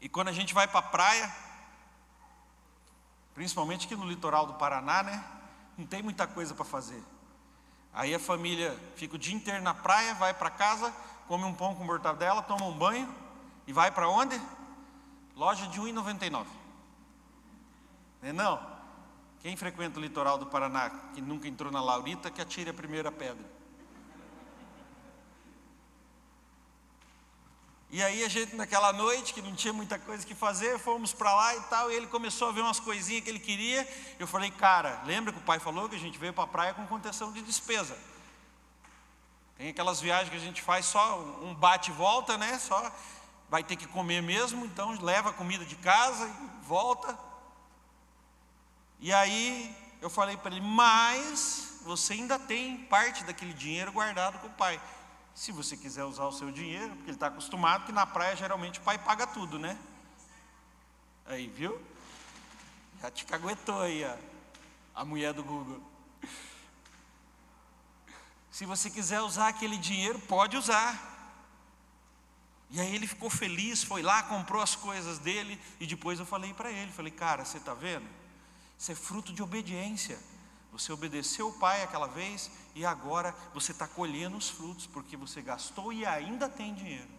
[0.00, 1.34] e quando a gente vai para a praia,
[3.34, 5.24] principalmente aqui no litoral do Paraná, né?
[5.78, 7.02] Não tem muita coisa para fazer.
[7.92, 10.92] Aí a família fica o dia inteiro na praia, vai para casa,
[11.28, 13.12] come um pão com mortadela, toma um banho
[13.66, 14.40] e vai para onde?
[15.36, 16.46] Loja de R$ 1,99.
[18.22, 18.79] Não é não?
[19.40, 23.10] Quem frequenta o litoral do Paraná, que nunca entrou na Laurita, que atire a primeira
[23.10, 23.60] pedra.
[27.92, 31.34] E aí a gente naquela noite, que não tinha muita coisa que fazer, fomos para
[31.34, 33.88] lá e tal, e ele começou a ver umas coisinhas que ele queria.
[34.18, 36.74] Eu falei, cara, lembra que o pai falou que a gente veio para a praia
[36.74, 37.98] com contenção de despesa?
[39.56, 42.58] Tem aquelas viagens que a gente faz só um bate e volta, né?
[42.58, 42.92] Só
[43.48, 47.29] vai ter que comer mesmo, então leva a comida de casa e volta.
[49.00, 54.46] E aí eu falei para ele, mas você ainda tem parte daquele dinheiro guardado com
[54.46, 54.80] o pai.
[55.34, 58.78] Se você quiser usar o seu dinheiro, porque ele está acostumado que na praia geralmente
[58.78, 59.78] o pai paga tudo, né?
[61.24, 61.80] Aí, viu?
[63.00, 64.18] Já te caguetou aí a,
[64.94, 65.80] a mulher do Google.
[68.50, 71.08] Se você quiser usar aquele dinheiro, pode usar.
[72.68, 76.52] E aí ele ficou feliz, foi lá, comprou as coisas dele, e depois eu falei
[76.52, 78.19] para ele, falei, cara, você está vendo?
[78.80, 80.18] Isso é fruto de obediência.
[80.72, 85.42] Você obedeceu o pai aquela vez e agora você está colhendo os frutos, porque você
[85.42, 87.10] gastou e ainda tem dinheiro.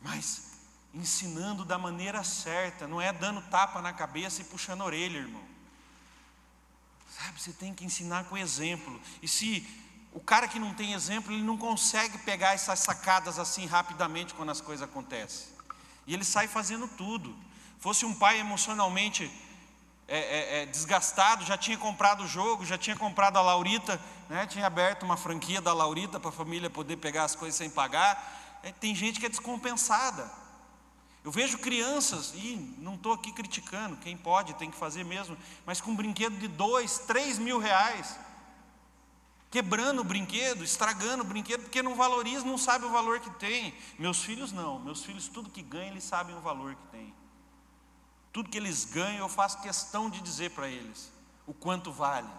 [0.00, 0.60] Mas
[0.94, 5.44] ensinando da maneira certa, não é dando tapa na cabeça e puxando a orelha, irmão.
[7.10, 8.98] Sabe, você tem que ensinar com exemplo.
[9.20, 9.68] E se
[10.10, 14.48] o cara que não tem exemplo, ele não consegue pegar essas sacadas assim rapidamente quando
[14.48, 15.48] as coisas acontecem.
[16.06, 17.36] E ele sai fazendo tudo.
[17.80, 19.30] Fosse um pai emocionalmente
[20.06, 24.46] é, é, é, desgastado, já tinha comprado o jogo, já tinha comprado a Laurita, né?
[24.46, 28.58] tinha aberto uma franquia da Laurita para a família poder pegar as coisas sem pagar.
[28.62, 30.30] É, tem gente que é descompensada.
[31.24, 35.80] Eu vejo crianças, e não estou aqui criticando, quem pode tem que fazer mesmo, mas
[35.80, 38.18] com um brinquedo de dois, três mil reais,
[39.50, 43.74] quebrando o brinquedo, estragando o brinquedo, porque não valoriza, não sabe o valor que tem.
[43.98, 47.19] Meus filhos não, meus filhos tudo que ganham, eles sabem o valor que tem.
[48.32, 51.12] Tudo que eles ganham, eu faço questão de dizer para eles
[51.46, 52.30] o quanto vale.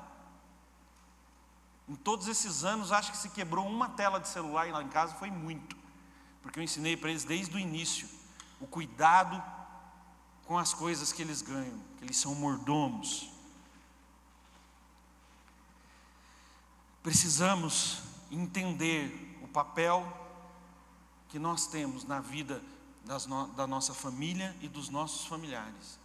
[1.87, 5.15] Em todos esses anos, acho que se quebrou uma tela de celular lá em casa
[5.15, 5.75] foi muito,
[6.41, 8.07] porque eu ensinei para eles desde o início
[8.61, 9.43] o cuidado
[10.45, 13.29] com as coisas que eles ganham, que eles são mordomos.
[17.03, 20.05] Precisamos entender o papel
[21.27, 22.61] que nós temos na vida
[23.05, 25.99] no, da nossa família e dos nossos familiares.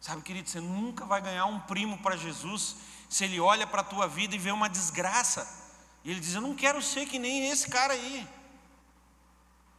[0.00, 2.76] Sabe, querido, você nunca vai ganhar um primo para Jesus
[3.08, 5.46] se ele olha para a tua vida e vê uma desgraça.
[6.04, 8.28] E ele diz: Eu não quero ser que nem esse cara aí.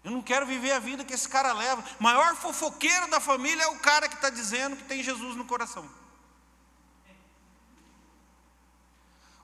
[0.03, 1.83] Eu não quero viver a vida que esse cara leva.
[1.99, 5.87] Maior fofoqueiro da família é o cara que está dizendo que tem Jesus no coração.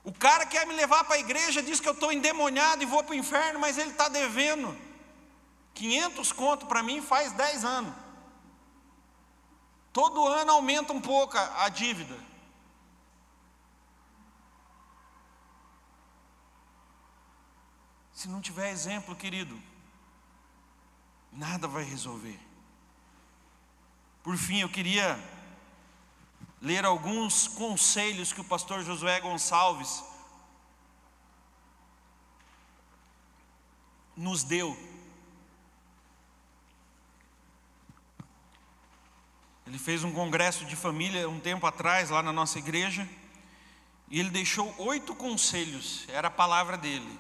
[0.04, 3.04] O cara quer me levar para a igreja, diz que eu estou endemoniado e vou
[3.04, 4.76] para o inferno, mas ele está devendo
[5.74, 7.96] 500 conto para mim faz 10 anos.
[9.94, 12.18] Todo ano aumenta um pouco a, a dívida.
[18.14, 19.60] Se não tiver exemplo, querido,
[21.32, 22.40] nada vai resolver.
[24.22, 25.20] Por fim, eu queria
[26.62, 30.04] ler alguns conselhos que o pastor Josué Gonçalves
[34.16, 34.78] nos deu.
[39.72, 43.08] Ele fez um congresso de família um tempo atrás, lá na nossa igreja,
[44.10, 47.18] e ele deixou oito conselhos, era a palavra dele.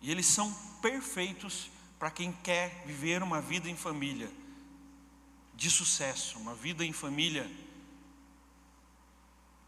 [0.00, 4.30] E eles são perfeitos para quem quer viver uma vida em família
[5.54, 7.46] de sucesso, uma vida em família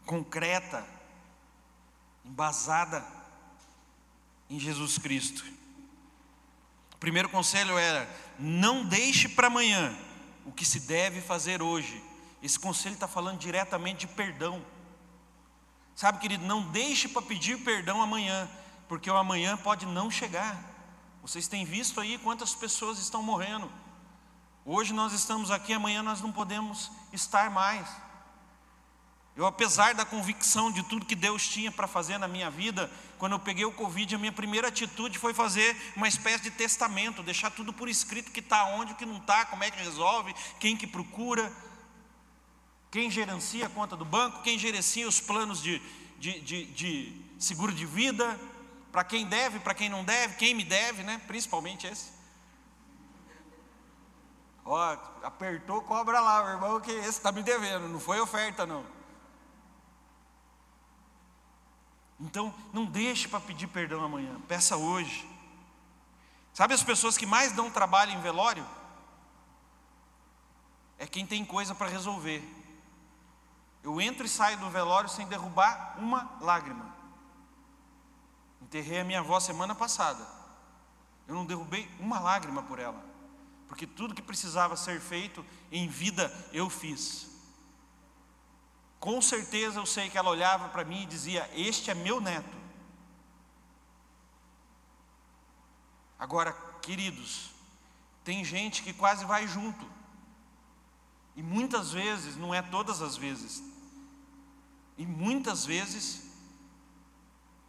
[0.03, 0.83] concreta,
[2.25, 3.05] embasada
[4.49, 5.45] em Jesus Cristo.
[6.95, 9.95] O primeiro conselho era: não deixe para amanhã
[10.45, 12.03] o que se deve fazer hoje.
[12.41, 14.63] Esse conselho está falando diretamente de perdão.
[15.95, 18.49] Sabe, querido, não deixe para pedir perdão amanhã,
[18.87, 20.57] porque o amanhã pode não chegar.
[21.21, 23.71] Vocês têm visto aí quantas pessoas estão morrendo.
[24.65, 27.87] Hoje nós estamos aqui, amanhã nós não podemos estar mais.
[29.35, 33.31] Eu, apesar da convicção de tudo que Deus tinha para fazer na minha vida, quando
[33.31, 37.49] eu peguei o Covid, a minha primeira atitude foi fazer uma espécie de testamento, deixar
[37.49, 40.77] tudo por escrito, que está onde, o que não está, como é que resolve, quem
[40.77, 41.51] que procura,
[42.91, 45.81] quem gerencia a conta do banco, quem gerencia os planos de,
[46.19, 48.39] de, de, de seguro de vida,
[48.91, 51.19] para quem deve, para quem não deve, quem me deve, né?
[51.25, 52.11] principalmente esse.
[54.63, 58.85] Ó, apertou, cobra lá, irmão, que esse está me devendo, não foi oferta não.
[62.19, 65.27] Então, não deixe para pedir perdão amanhã, peça hoje.
[66.53, 68.65] Sabe as pessoas que mais dão trabalho em velório?
[70.97, 72.41] É quem tem coisa para resolver.
[73.83, 76.93] Eu entro e saio do velório sem derrubar uma lágrima.
[78.61, 80.25] Enterrei a minha avó semana passada.
[81.27, 83.03] Eu não derrubei uma lágrima por ela,
[83.67, 87.32] porque tudo que precisava ser feito em vida eu fiz.
[89.03, 92.55] Com certeza eu sei que ela olhava para mim e dizia: Este é meu neto.
[96.17, 97.49] Agora, queridos,
[98.23, 99.85] tem gente que quase vai junto,
[101.35, 103.61] e muitas vezes, não é todas as vezes,
[104.97, 106.31] e muitas vezes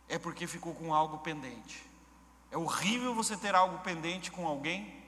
[0.08, 1.84] é porque ficou com algo pendente.
[2.48, 5.02] É horrível você ter algo pendente com alguém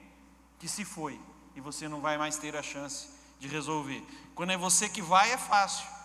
[0.59, 1.17] que se foi
[1.55, 4.05] e você não vai mais ter a chance de resolver.
[4.35, 5.95] Quando é você que vai, é fácil.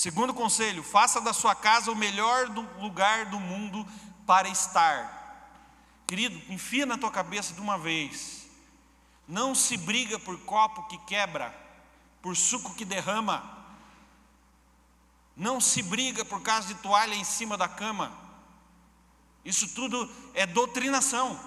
[0.00, 3.86] Segundo conselho, faça da sua casa o melhor lugar do mundo
[4.26, 5.52] para estar.
[6.06, 8.48] Querido, enfia na tua cabeça de uma vez.
[9.28, 11.54] Não se briga por copo que quebra,
[12.22, 13.44] por suco que derrama.
[15.36, 18.10] Não se briga por causa de toalha em cima da cama.
[19.44, 21.38] Isso tudo é doutrinação,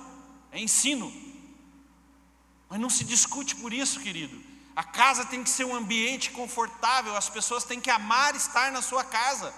[0.51, 1.12] é ensino.
[2.70, 4.39] Mas não se discute por isso, querido.
[4.76, 8.82] A casa tem que ser um ambiente confortável, as pessoas têm que amar estar na
[8.82, 9.53] sua casa.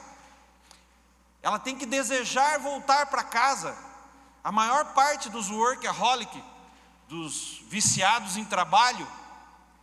[1.42, 3.78] Ela tem que desejar voltar para casa.
[4.44, 6.44] A maior parte dos workaholic,
[7.08, 9.08] dos viciados em trabalho,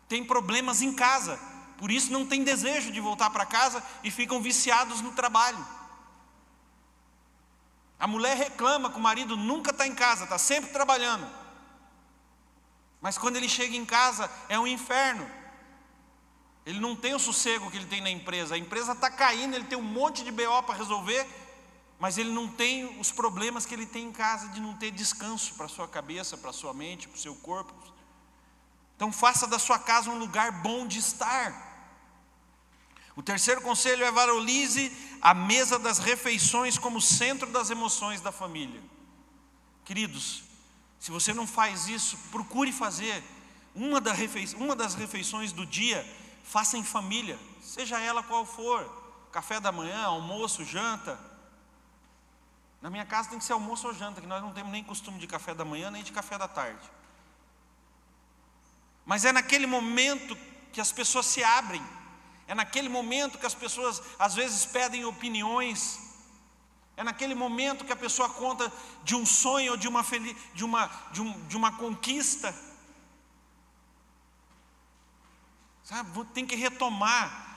[0.09, 1.39] tem problemas em casa.
[1.79, 5.67] Por isso não tem desejo de voltar para casa e ficam viciados no trabalho.
[7.99, 11.42] A mulher reclama que o marido nunca está em casa, está sempre trabalhando.
[13.03, 15.29] Mas quando ele chega em casa, é um inferno.
[16.65, 18.55] Ele não tem o sossego que ele tem na empresa.
[18.55, 21.27] A empresa está caindo, ele tem um monte de BO para resolver,
[21.99, 25.55] mas ele não tem os problemas que ele tem em casa de não ter descanso
[25.55, 27.75] para sua cabeça, para sua mente, para o seu corpo.
[28.95, 31.71] Então faça da sua casa um lugar bom de estar.
[33.17, 38.81] O terceiro conselho é valorize a mesa das refeições como centro das emoções da família.
[39.85, 40.45] Queridos,
[41.03, 43.25] se você não faz isso, procure fazer.
[43.75, 46.01] Uma, das refeições do dia,
[46.45, 48.89] faça em família, seja ela qual for.
[49.33, 51.19] Café da manhã, almoço, janta.
[52.81, 55.19] Na minha casa tem que ser almoço ou janta, que nós não temos nem costume
[55.19, 56.89] de café da manhã nem de café da tarde.
[59.05, 60.39] Mas é naquele momento
[60.73, 61.83] que as pessoas se abrem
[62.53, 65.99] é naquele momento que as pessoas às vezes pedem opiniões.
[66.97, 68.71] É naquele momento que a pessoa conta
[69.03, 70.03] de um sonho, de uma,
[70.55, 72.55] de uma, de um, de uma conquista.
[75.83, 77.51] Sabe, tem que retomar.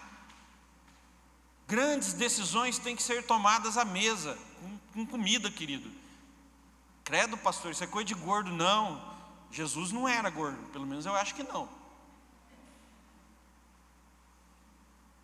[1.67, 5.91] Grandes decisões têm que ser tomadas à mesa, com, com comida, querido.
[7.03, 8.51] Credo, pastor, isso é coisa de gordo.
[8.51, 9.15] Não,
[9.51, 11.69] Jesus não era gordo, pelo menos eu acho que não.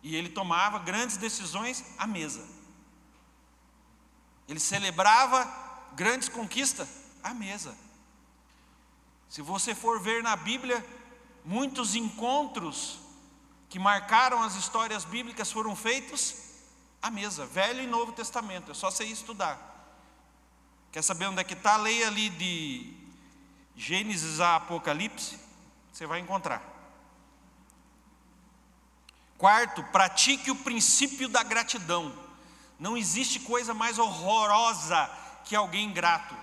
[0.02, 2.61] E ele tomava grandes decisões à mesa.
[4.48, 5.46] Ele celebrava
[5.94, 6.88] grandes conquistas
[7.22, 7.76] à mesa.
[9.28, 10.84] Se você for ver na Bíblia,
[11.44, 12.98] muitos encontros
[13.68, 16.36] que marcaram as histórias bíblicas foram feitos
[17.00, 19.58] à mesa, Velho e Novo Testamento, é só você estudar.
[20.92, 21.76] Quer saber onde é que está?
[21.76, 22.94] Leia ali de
[23.74, 25.38] Gênesis a Apocalipse,
[25.90, 26.62] você vai encontrar.
[29.38, 32.14] Quarto, pratique o princípio da gratidão.
[32.82, 35.08] Não existe coisa mais horrorosa
[35.44, 36.34] que alguém grato.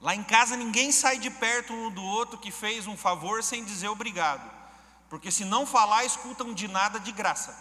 [0.00, 3.62] Lá em casa ninguém sai de perto um do outro que fez um favor sem
[3.62, 4.50] dizer obrigado.
[5.10, 7.54] Porque se não falar, escutam de nada de graça.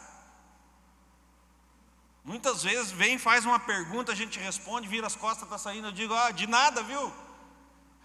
[2.24, 5.92] Muitas vezes vem, faz uma pergunta, a gente responde, vira as costas, está saindo, eu
[5.92, 7.12] digo, ah, de nada, viu?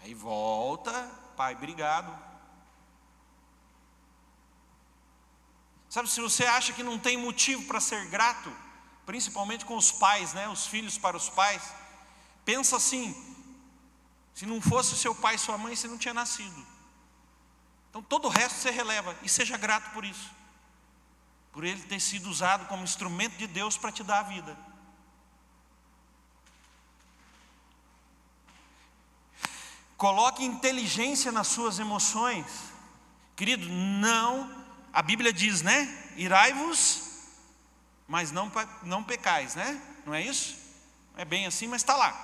[0.02, 2.25] Aí volta, pai, obrigado.
[5.96, 8.54] Sabe, se você acha que não tem motivo para ser grato,
[9.06, 11.72] principalmente com os pais, né, os filhos para os pais,
[12.44, 13.16] pensa assim:
[14.34, 16.66] se não fosse o seu pai e sua mãe, você não tinha nascido.
[17.88, 20.30] Então todo o resto você releva e seja grato por isso,
[21.50, 24.54] por ele ter sido usado como instrumento de Deus para te dar a vida.
[29.96, 32.44] Coloque inteligência nas suas emoções,
[33.34, 34.65] querido, não
[34.96, 35.94] a Bíblia diz, né?
[36.16, 37.02] Irai-vos,
[38.08, 38.50] mas não,
[38.82, 39.78] não pecais, né?
[40.06, 40.56] Não é isso?
[41.18, 42.14] É bem assim, mas está lá.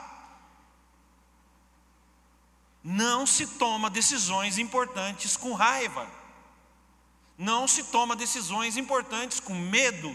[2.83, 6.09] Não se toma decisões importantes com raiva.
[7.37, 10.11] Não se toma decisões importantes com medo.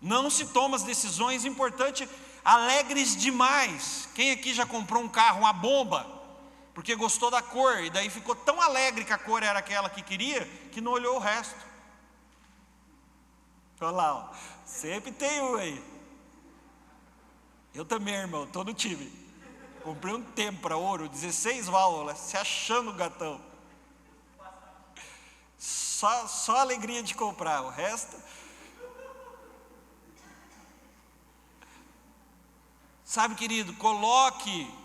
[0.00, 2.08] Não se toma as decisões importantes
[2.44, 4.08] alegres demais.
[4.16, 6.21] Quem aqui já comprou um carro, uma bomba?
[6.74, 10.02] Porque gostou da cor, e daí ficou tão alegre que a cor era aquela que
[10.02, 11.58] queria, que não olhou o resto.
[13.80, 14.34] Olha lá, ó.
[14.64, 15.84] sempre tem um aí.
[17.74, 19.10] Eu também, irmão, estou no time.
[19.82, 23.40] Comprei um Tempra ouro, 16 válvulas, se achando gatão.
[25.58, 28.16] Só, só alegria de comprar, o resto.
[33.04, 34.81] Sabe, querido, coloque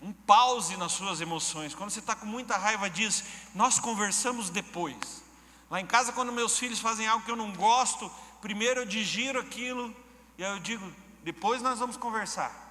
[0.00, 1.74] um pause nas suas emoções.
[1.74, 3.24] Quando você está com muita raiva, diz:
[3.54, 5.24] Nós conversamos depois.
[5.70, 9.40] Lá em casa, quando meus filhos fazem algo que eu não gosto, primeiro eu digiro
[9.40, 9.94] aquilo
[10.36, 10.90] e aí eu digo:
[11.24, 12.66] Depois nós vamos conversar.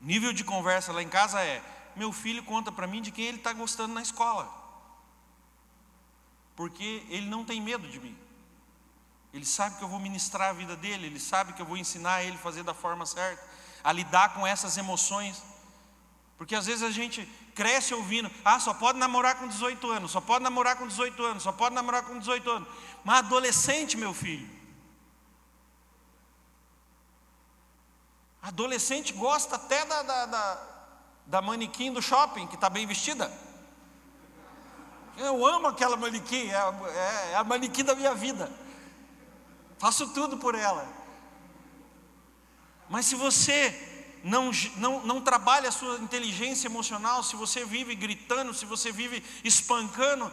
[0.00, 1.62] Nível de conversa lá em casa é:
[1.94, 4.52] Meu filho conta para mim de quem ele está gostando na escola,
[6.56, 8.25] porque ele não tem medo de mim.
[9.36, 12.22] Ele sabe que eu vou ministrar a vida dele, ele sabe que eu vou ensinar
[12.22, 13.42] ele a fazer da forma certa,
[13.84, 15.42] a lidar com essas emoções.
[16.38, 20.22] Porque às vezes a gente cresce ouvindo, ah, só pode namorar com 18 anos, só
[20.22, 22.68] pode namorar com 18 anos, só pode namorar com 18 anos.
[23.04, 24.48] Mas adolescente, meu filho.
[28.40, 30.68] Adolescente gosta até da, da, da,
[31.26, 33.30] da manequim do shopping, que está bem vestida.
[35.18, 38.50] Eu amo aquela manequim, é, é, é a manequim da minha vida.
[39.78, 40.86] Faço tudo por ela.
[42.88, 48.54] Mas se você não, não, não trabalha a sua inteligência emocional, se você vive gritando,
[48.54, 50.32] se você vive espancando,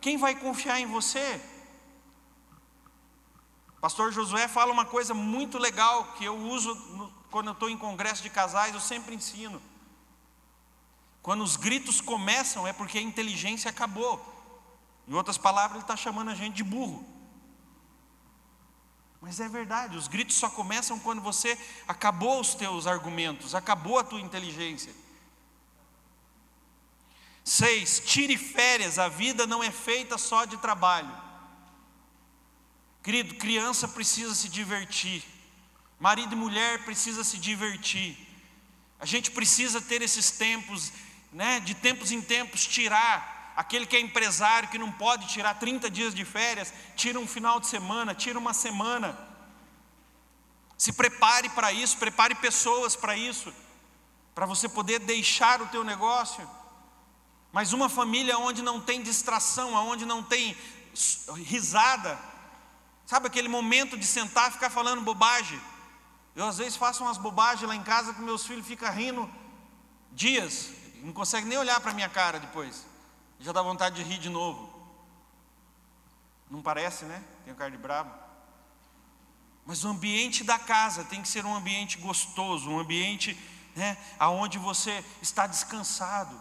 [0.00, 1.40] quem vai confiar em você?
[3.80, 7.76] Pastor Josué fala uma coisa muito legal que eu uso no, quando eu estou em
[7.76, 9.60] congresso de casais, eu sempre ensino.
[11.20, 14.32] Quando os gritos começam, é porque a inteligência acabou.
[15.08, 17.13] Em outras palavras, ele está chamando a gente de burro.
[19.24, 21.58] Mas é verdade, os gritos só começam quando você
[21.88, 24.92] acabou os teus argumentos, acabou a tua inteligência.
[27.42, 31.10] Seis, tire férias, a vida não é feita só de trabalho.
[33.02, 35.24] Querido, criança precisa se divertir,
[35.98, 38.18] marido e mulher precisa se divertir.
[39.00, 40.92] A gente precisa ter esses tempos,
[41.32, 45.88] né, de tempos em tempos, tirar Aquele que é empresário, que não pode tirar 30
[45.88, 49.16] dias de férias, tira um final de semana, tira uma semana.
[50.76, 53.54] Se prepare para isso, prepare pessoas para isso,
[54.34, 56.48] para você poder deixar o teu negócio.
[57.52, 60.56] Mas uma família onde não tem distração, onde não tem
[61.44, 62.18] risada,
[63.06, 65.60] sabe aquele momento de sentar e ficar falando bobagem.
[66.34, 69.30] Eu às vezes faço umas bobagens lá em casa que meus filhos ficam rindo
[70.10, 70.70] dias,
[71.02, 72.93] não conseguem nem olhar para a minha cara depois
[73.40, 74.72] já dá vontade de rir de novo.
[76.50, 77.22] Não parece, né?
[77.44, 78.24] Tenho carne brava.
[79.66, 83.36] Mas o ambiente da casa tem que ser um ambiente gostoso, um ambiente
[83.74, 86.38] né, onde você está descansado.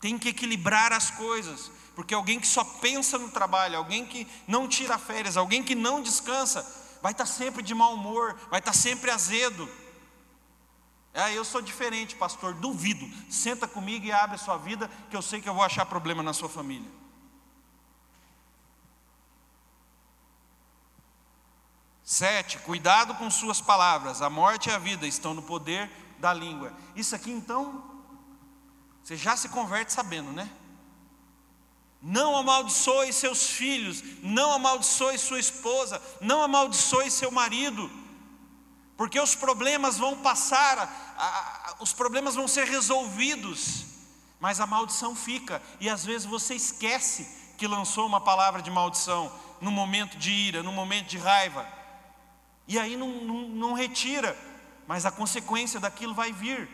[0.00, 4.68] Tem que equilibrar as coisas, porque alguém que só pensa no trabalho, alguém que não
[4.68, 6.66] tira férias, alguém que não descansa,
[7.02, 9.68] vai estar sempre de mau humor, vai estar sempre azedo.
[11.12, 13.08] Ah, eu sou diferente, pastor, duvido.
[13.28, 16.22] Senta comigo e abre a sua vida, que eu sei que eu vou achar problema
[16.22, 16.88] na sua família.
[22.04, 24.22] Sete, cuidado com suas palavras.
[24.22, 26.72] A morte e a vida estão no poder da língua.
[26.94, 27.84] Isso aqui então,
[29.02, 30.48] você já se converte sabendo, né?
[32.02, 37.90] Não amaldiçoe seus filhos, não amaldiçoe sua esposa, não amaldiçoe seu marido
[39.00, 40.78] porque os problemas vão passar,
[41.16, 43.86] a, a, os problemas vão ser resolvidos,
[44.38, 49.32] mas a maldição fica, e às vezes você esquece que lançou uma palavra de maldição
[49.58, 51.66] no momento de ira, no momento de raiva,
[52.68, 54.36] e aí não, não, não retira,
[54.86, 56.68] mas a consequência daquilo vai vir,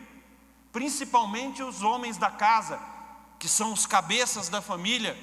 [0.73, 2.77] principalmente os homens da casa,
[3.39, 5.17] que são os cabeças da família,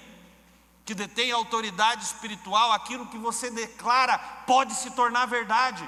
[0.87, 5.87] que detêm autoridade espiritual, aquilo que você declara pode se tornar verdade.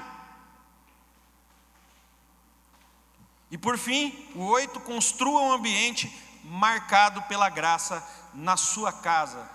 [3.49, 6.11] E por fim, o oito, construa um ambiente
[6.43, 9.49] marcado pela graça na sua casa.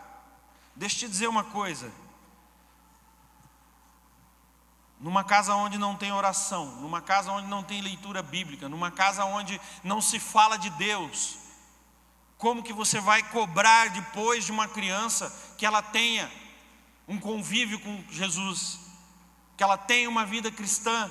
[0.75, 1.93] Deixa eu te dizer uma coisa.
[4.99, 9.25] Numa casa onde não tem oração, numa casa onde não tem leitura bíblica, numa casa
[9.25, 11.39] onde não se fala de Deus,
[12.39, 16.31] como que você vai cobrar depois de uma criança que ela tenha
[17.07, 18.79] um convívio com Jesus,
[19.57, 21.11] que ela tenha uma vida cristã?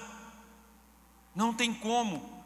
[1.35, 2.40] Não tem como.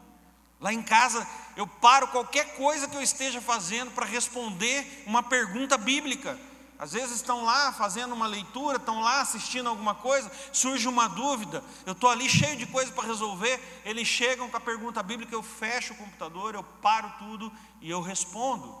[0.60, 5.76] Lá em casa, eu paro qualquer coisa que eu esteja fazendo para responder uma pergunta
[5.76, 6.38] bíblica.
[6.78, 11.64] Às vezes estão lá fazendo uma leitura, estão lá assistindo alguma coisa, surge uma dúvida,
[11.86, 15.42] eu estou ali cheio de coisa para resolver, eles chegam com a pergunta bíblica, eu
[15.42, 17.50] fecho o computador, eu paro tudo
[17.80, 18.76] e eu respondo,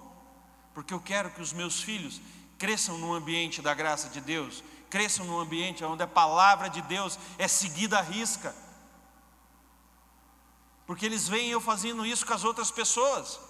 [0.74, 2.20] porque eu quero que os meus filhos
[2.58, 7.18] cresçam no ambiente da graça de Deus, cresçam no ambiente onde a palavra de Deus
[7.38, 8.54] é seguida à risca
[10.86, 13.40] porque eles veem eu fazendo isso com as outras pessoas.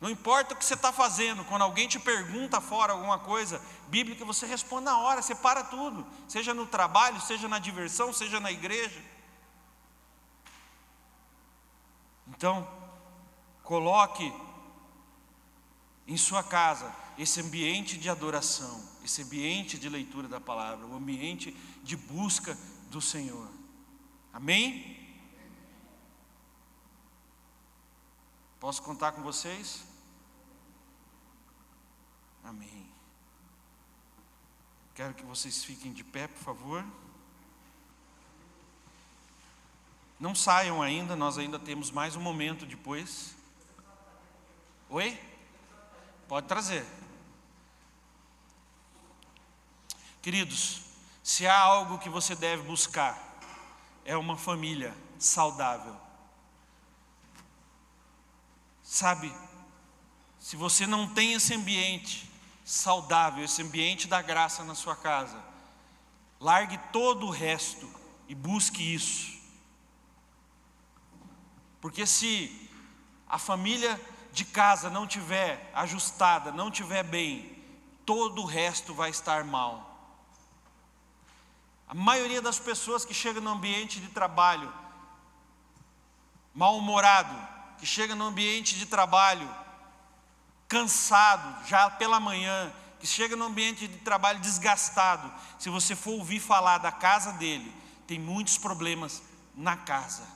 [0.00, 4.24] Não importa o que você está fazendo, quando alguém te pergunta fora alguma coisa bíblica,
[4.24, 8.52] você responde na hora, você para tudo, seja no trabalho, seja na diversão, seja na
[8.52, 9.02] igreja.
[12.28, 12.66] Então,
[13.64, 14.32] coloque
[16.06, 21.50] em sua casa esse ambiente de adoração, esse ambiente de leitura da palavra, o ambiente
[21.82, 22.56] de busca
[22.88, 23.48] do Senhor.
[24.32, 24.97] Amém?
[28.60, 29.84] Posso contar com vocês?
[32.42, 32.90] Amém.
[34.94, 36.84] Quero que vocês fiquem de pé, por favor.
[40.18, 43.36] Não saiam ainda, nós ainda temos mais um momento depois.
[44.90, 45.16] Oi?
[46.26, 46.84] Pode trazer.
[50.20, 50.82] Queridos,
[51.22, 53.16] se há algo que você deve buscar,
[54.04, 56.07] é uma família saudável
[58.90, 59.30] Sabe,
[60.38, 62.26] se você não tem esse ambiente
[62.64, 65.38] saudável, esse ambiente da graça na sua casa,
[66.40, 67.86] largue todo o resto
[68.26, 69.38] e busque isso.
[71.82, 72.70] Porque se
[73.28, 74.00] a família
[74.32, 77.62] de casa não tiver ajustada, não tiver bem,
[78.06, 80.16] todo o resto vai estar mal.
[81.86, 84.72] A maioria das pessoas que chegam no ambiente de trabalho
[86.54, 89.48] mal-humorado, que chega no ambiente de trabalho
[90.68, 96.40] cansado, já pela manhã, que chega no ambiente de trabalho desgastado, se você for ouvir
[96.40, 97.72] falar da casa dele,
[98.06, 99.22] tem muitos problemas
[99.54, 100.26] na casa.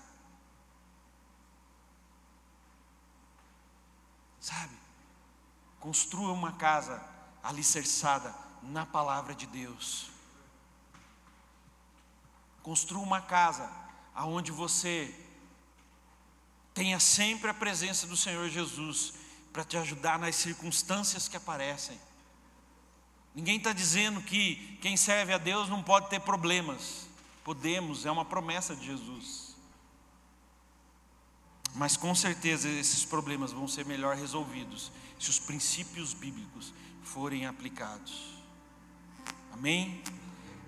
[4.41, 4.77] Sabe?
[5.81, 7.03] Construa uma casa
[7.43, 10.11] alicerçada na palavra de Deus.
[12.63, 13.69] Construa uma casa
[14.15, 15.13] aonde você
[16.75, 19.15] tenha sempre a presença do Senhor Jesus
[19.53, 21.99] para te ajudar nas circunstâncias que aparecem.
[23.35, 27.09] Ninguém está dizendo que quem serve a Deus não pode ter problemas.
[27.45, 29.57] Podemos, é uma promessa de Jesus.
[31.75, 38.35] Mas com certeza esses problemas vão ser melhor resolvidos se os princípios bíblicos forem aplicados.
[39.53, 40.03] Amém?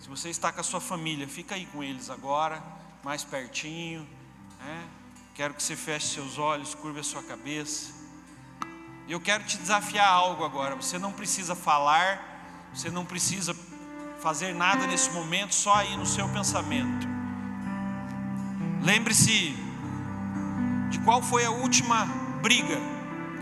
[0.00, 2.62] Se você está com a sua família, fica aí com eles agora,
[3.02, 4.06] mais pertinho.
[4.58, 4.88] Né?
[5.34, 7.92] Quero que você feche seus olhos, curva a sua cabeça.
[9.08, 10.76] Eu quero te desafiar algo agora.
[10.76, 13.52] Você não precisa falar, você não precisa
[14.20, 17.04] fazer nada nesse momento, só aí no seu pensamento.
[18.80, 19.56] Lembre-se
[20.90, 22.04] de qual foi a última
[22.40, 22.78] briga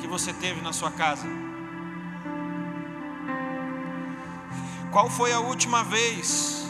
[0.01, 1.27] que você teve na sua casa.
[4.91, 6.67] Qual foi a última vez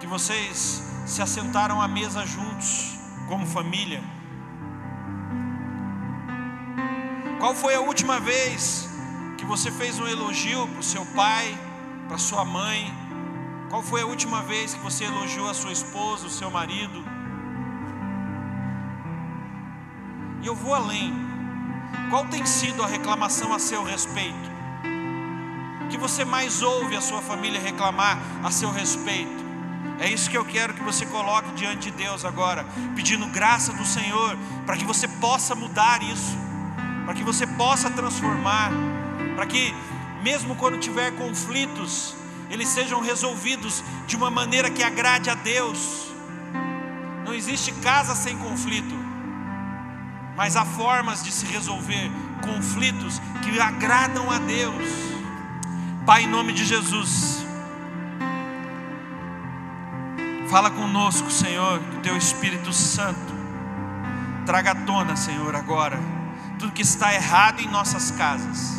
[0.00, 2.95] que vocês se assentaram à mesa juntos,
[3.28, 4.02] como família?
[7.38, 8.88] Qual foi a última vez
[9.38, 11.58] que você fez um elogio para o seu pai,
[12.08, 12.92] para sua mãe?
[13.70, 17.04] Qual foi a última vez que você elogiou a sua esposa, o seu marido?
[20.42, 21.12] E eu vou além.
[22.10, 24.56] Qual tem sido a reclamação a seu respeito?
[25.88, 29.45] que você mais ouve a sua família reclamar a seu respeito.
[29.98, 33.84] É isso que eu quero que você coloque diante de Deus agora, pedindo graça do
[33.84, 36.36] Senhor, para que você possa mudar isso,
[37.04, 38.70] para que você possa transformar,
[39.34, 39.74] para que,
[40.22, 42.14] mesmo quando tiver conflitos,
[42.50, 46.08] eles sejam resolvidos de uma maneira que agrade a Deus.
[47.24, 48.94] Não existe casa sem conflito,
[50.36, 52.10] mas há formas de se resolver
[52.42, 54.84] conflitos que agradam a Deus.
[56.04, 57.45] Pai, em nome de Jesus,
[60.48, 63.34] fala conosco, Senhor, que o Teu Espírito Santo
[64.44, 65.98] traga à tona, Senhor, agora,
[66.58, 68.78] tudo que está errado em nossas casas.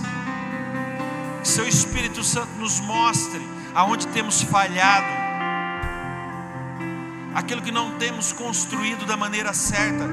[1.42, 3.42] Que Seu Espírito Santo nos mostre
[3.76, 5.08] aonde temos falhado,
[7.36, 10.08] aquilo que não temos construído da maneira certa.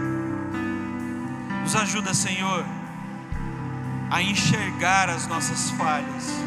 [1.62, 2.64] Nos ajuda, Senhor,
[4.10, 6.44] a enxergar as nossas falhas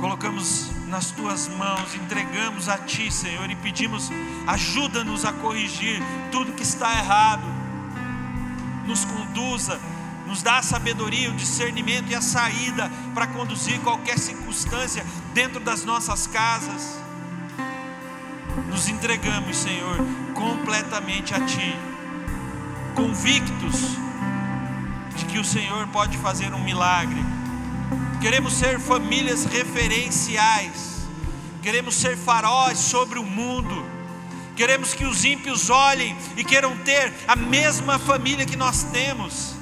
[0.00, 4.10] colocamos nas tuas mãos, entregamos a ti, Senhor, e pedimos,
[4.46, 7.44] ajuda-nos a corrigir tudo que está errado,
[8.84, 9.80] nos conduza,
[10.26, 15.84] nos dá a sabedoria, o discernimento e a saída para conduzir qualquer circunstância dentro das
[15.84, 16.98] nossas casas.
[18.68, 19.96] Nos entregamos, Senhor,
[20.34, 21.76] completamente a Ti,
[22.96, 23.96] convictos
[25.16, 27.24] de que o Senhor pode fazer um milagre
[28.20, 31.08] Queremos ser famílias referenciais.
[31.62, 33.82] Queremos ser faróis sobre o mundo.
[34.54, 39.54] Queremos que os ímpios olhem e queiram ter a mesma família que nós temos.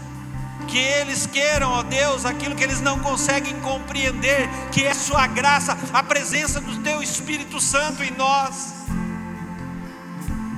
[0.66, 5.78] Que eles queiram, ó Deus, aquilo que eles não conseguem compreender, que é Sua graça,
[5.92, 8.74] a presença do Teu Espírito Santo em nós.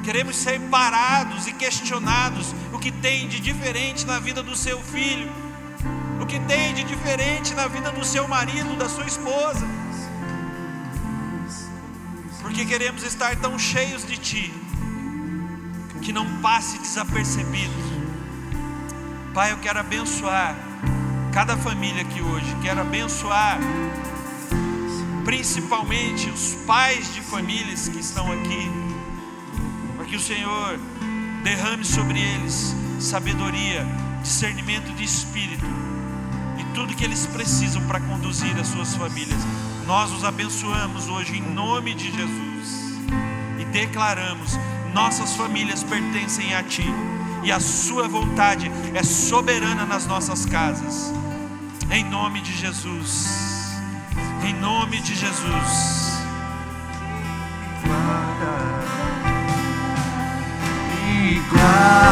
[0.03, 5.30] Queremos ser parados e questionados o que tem de diferente na vida do seu filho
[6.20, 9.66] o que tem de diferente na vida do seu marido, da sua esposa.
[12.42, 14.52] Porque queremos estar tão cheios de Ti,
[16.02, 17.72] que não passe desapercebido.
[19.32, 20.54] Pai, eu quero abençoar
[21.32, 23.58] cada família aqui hoje, quero abençoar
[25.24, 28.70] principalmente os pais de famílias que estão aqui,
[29.96, 30.78] para que o Senhor
[31.44, 33.86] derrame sobre eles sabedoria,
[34.22, 35.89] discernimento de espírito
[36.74, 39.40] tudo que eles precisam para conduzir as suas famílias.
[39.86, 42.98] Nós os abençoamos hoje em nome de Jesus
[43.58, 44.58] e declaramos:
[44.94, 46.84] nossas famílias pertencem a Ti
[47.42, 51.12] e a Sua vontade é soberana nas nossas casas.
[51.90, 53.28] Em nome de Jesus.
[54.44, 56.10] Em nome de Jesus.
[61.08, 62.09] E guarda.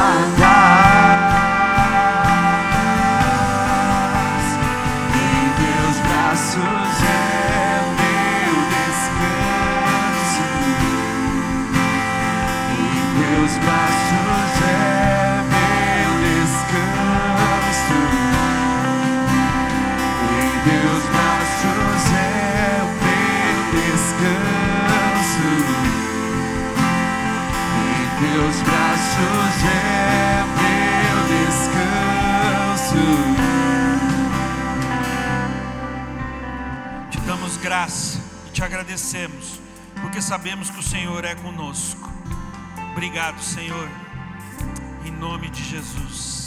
[38.79, 39.59] Agradecemos,
[40.01, 42.09] porque sabemos que o Senhor é conosco.
[42.93, 43.89] Obrigado, Senhor,
[45.05, 46.38] em nome de Jesus.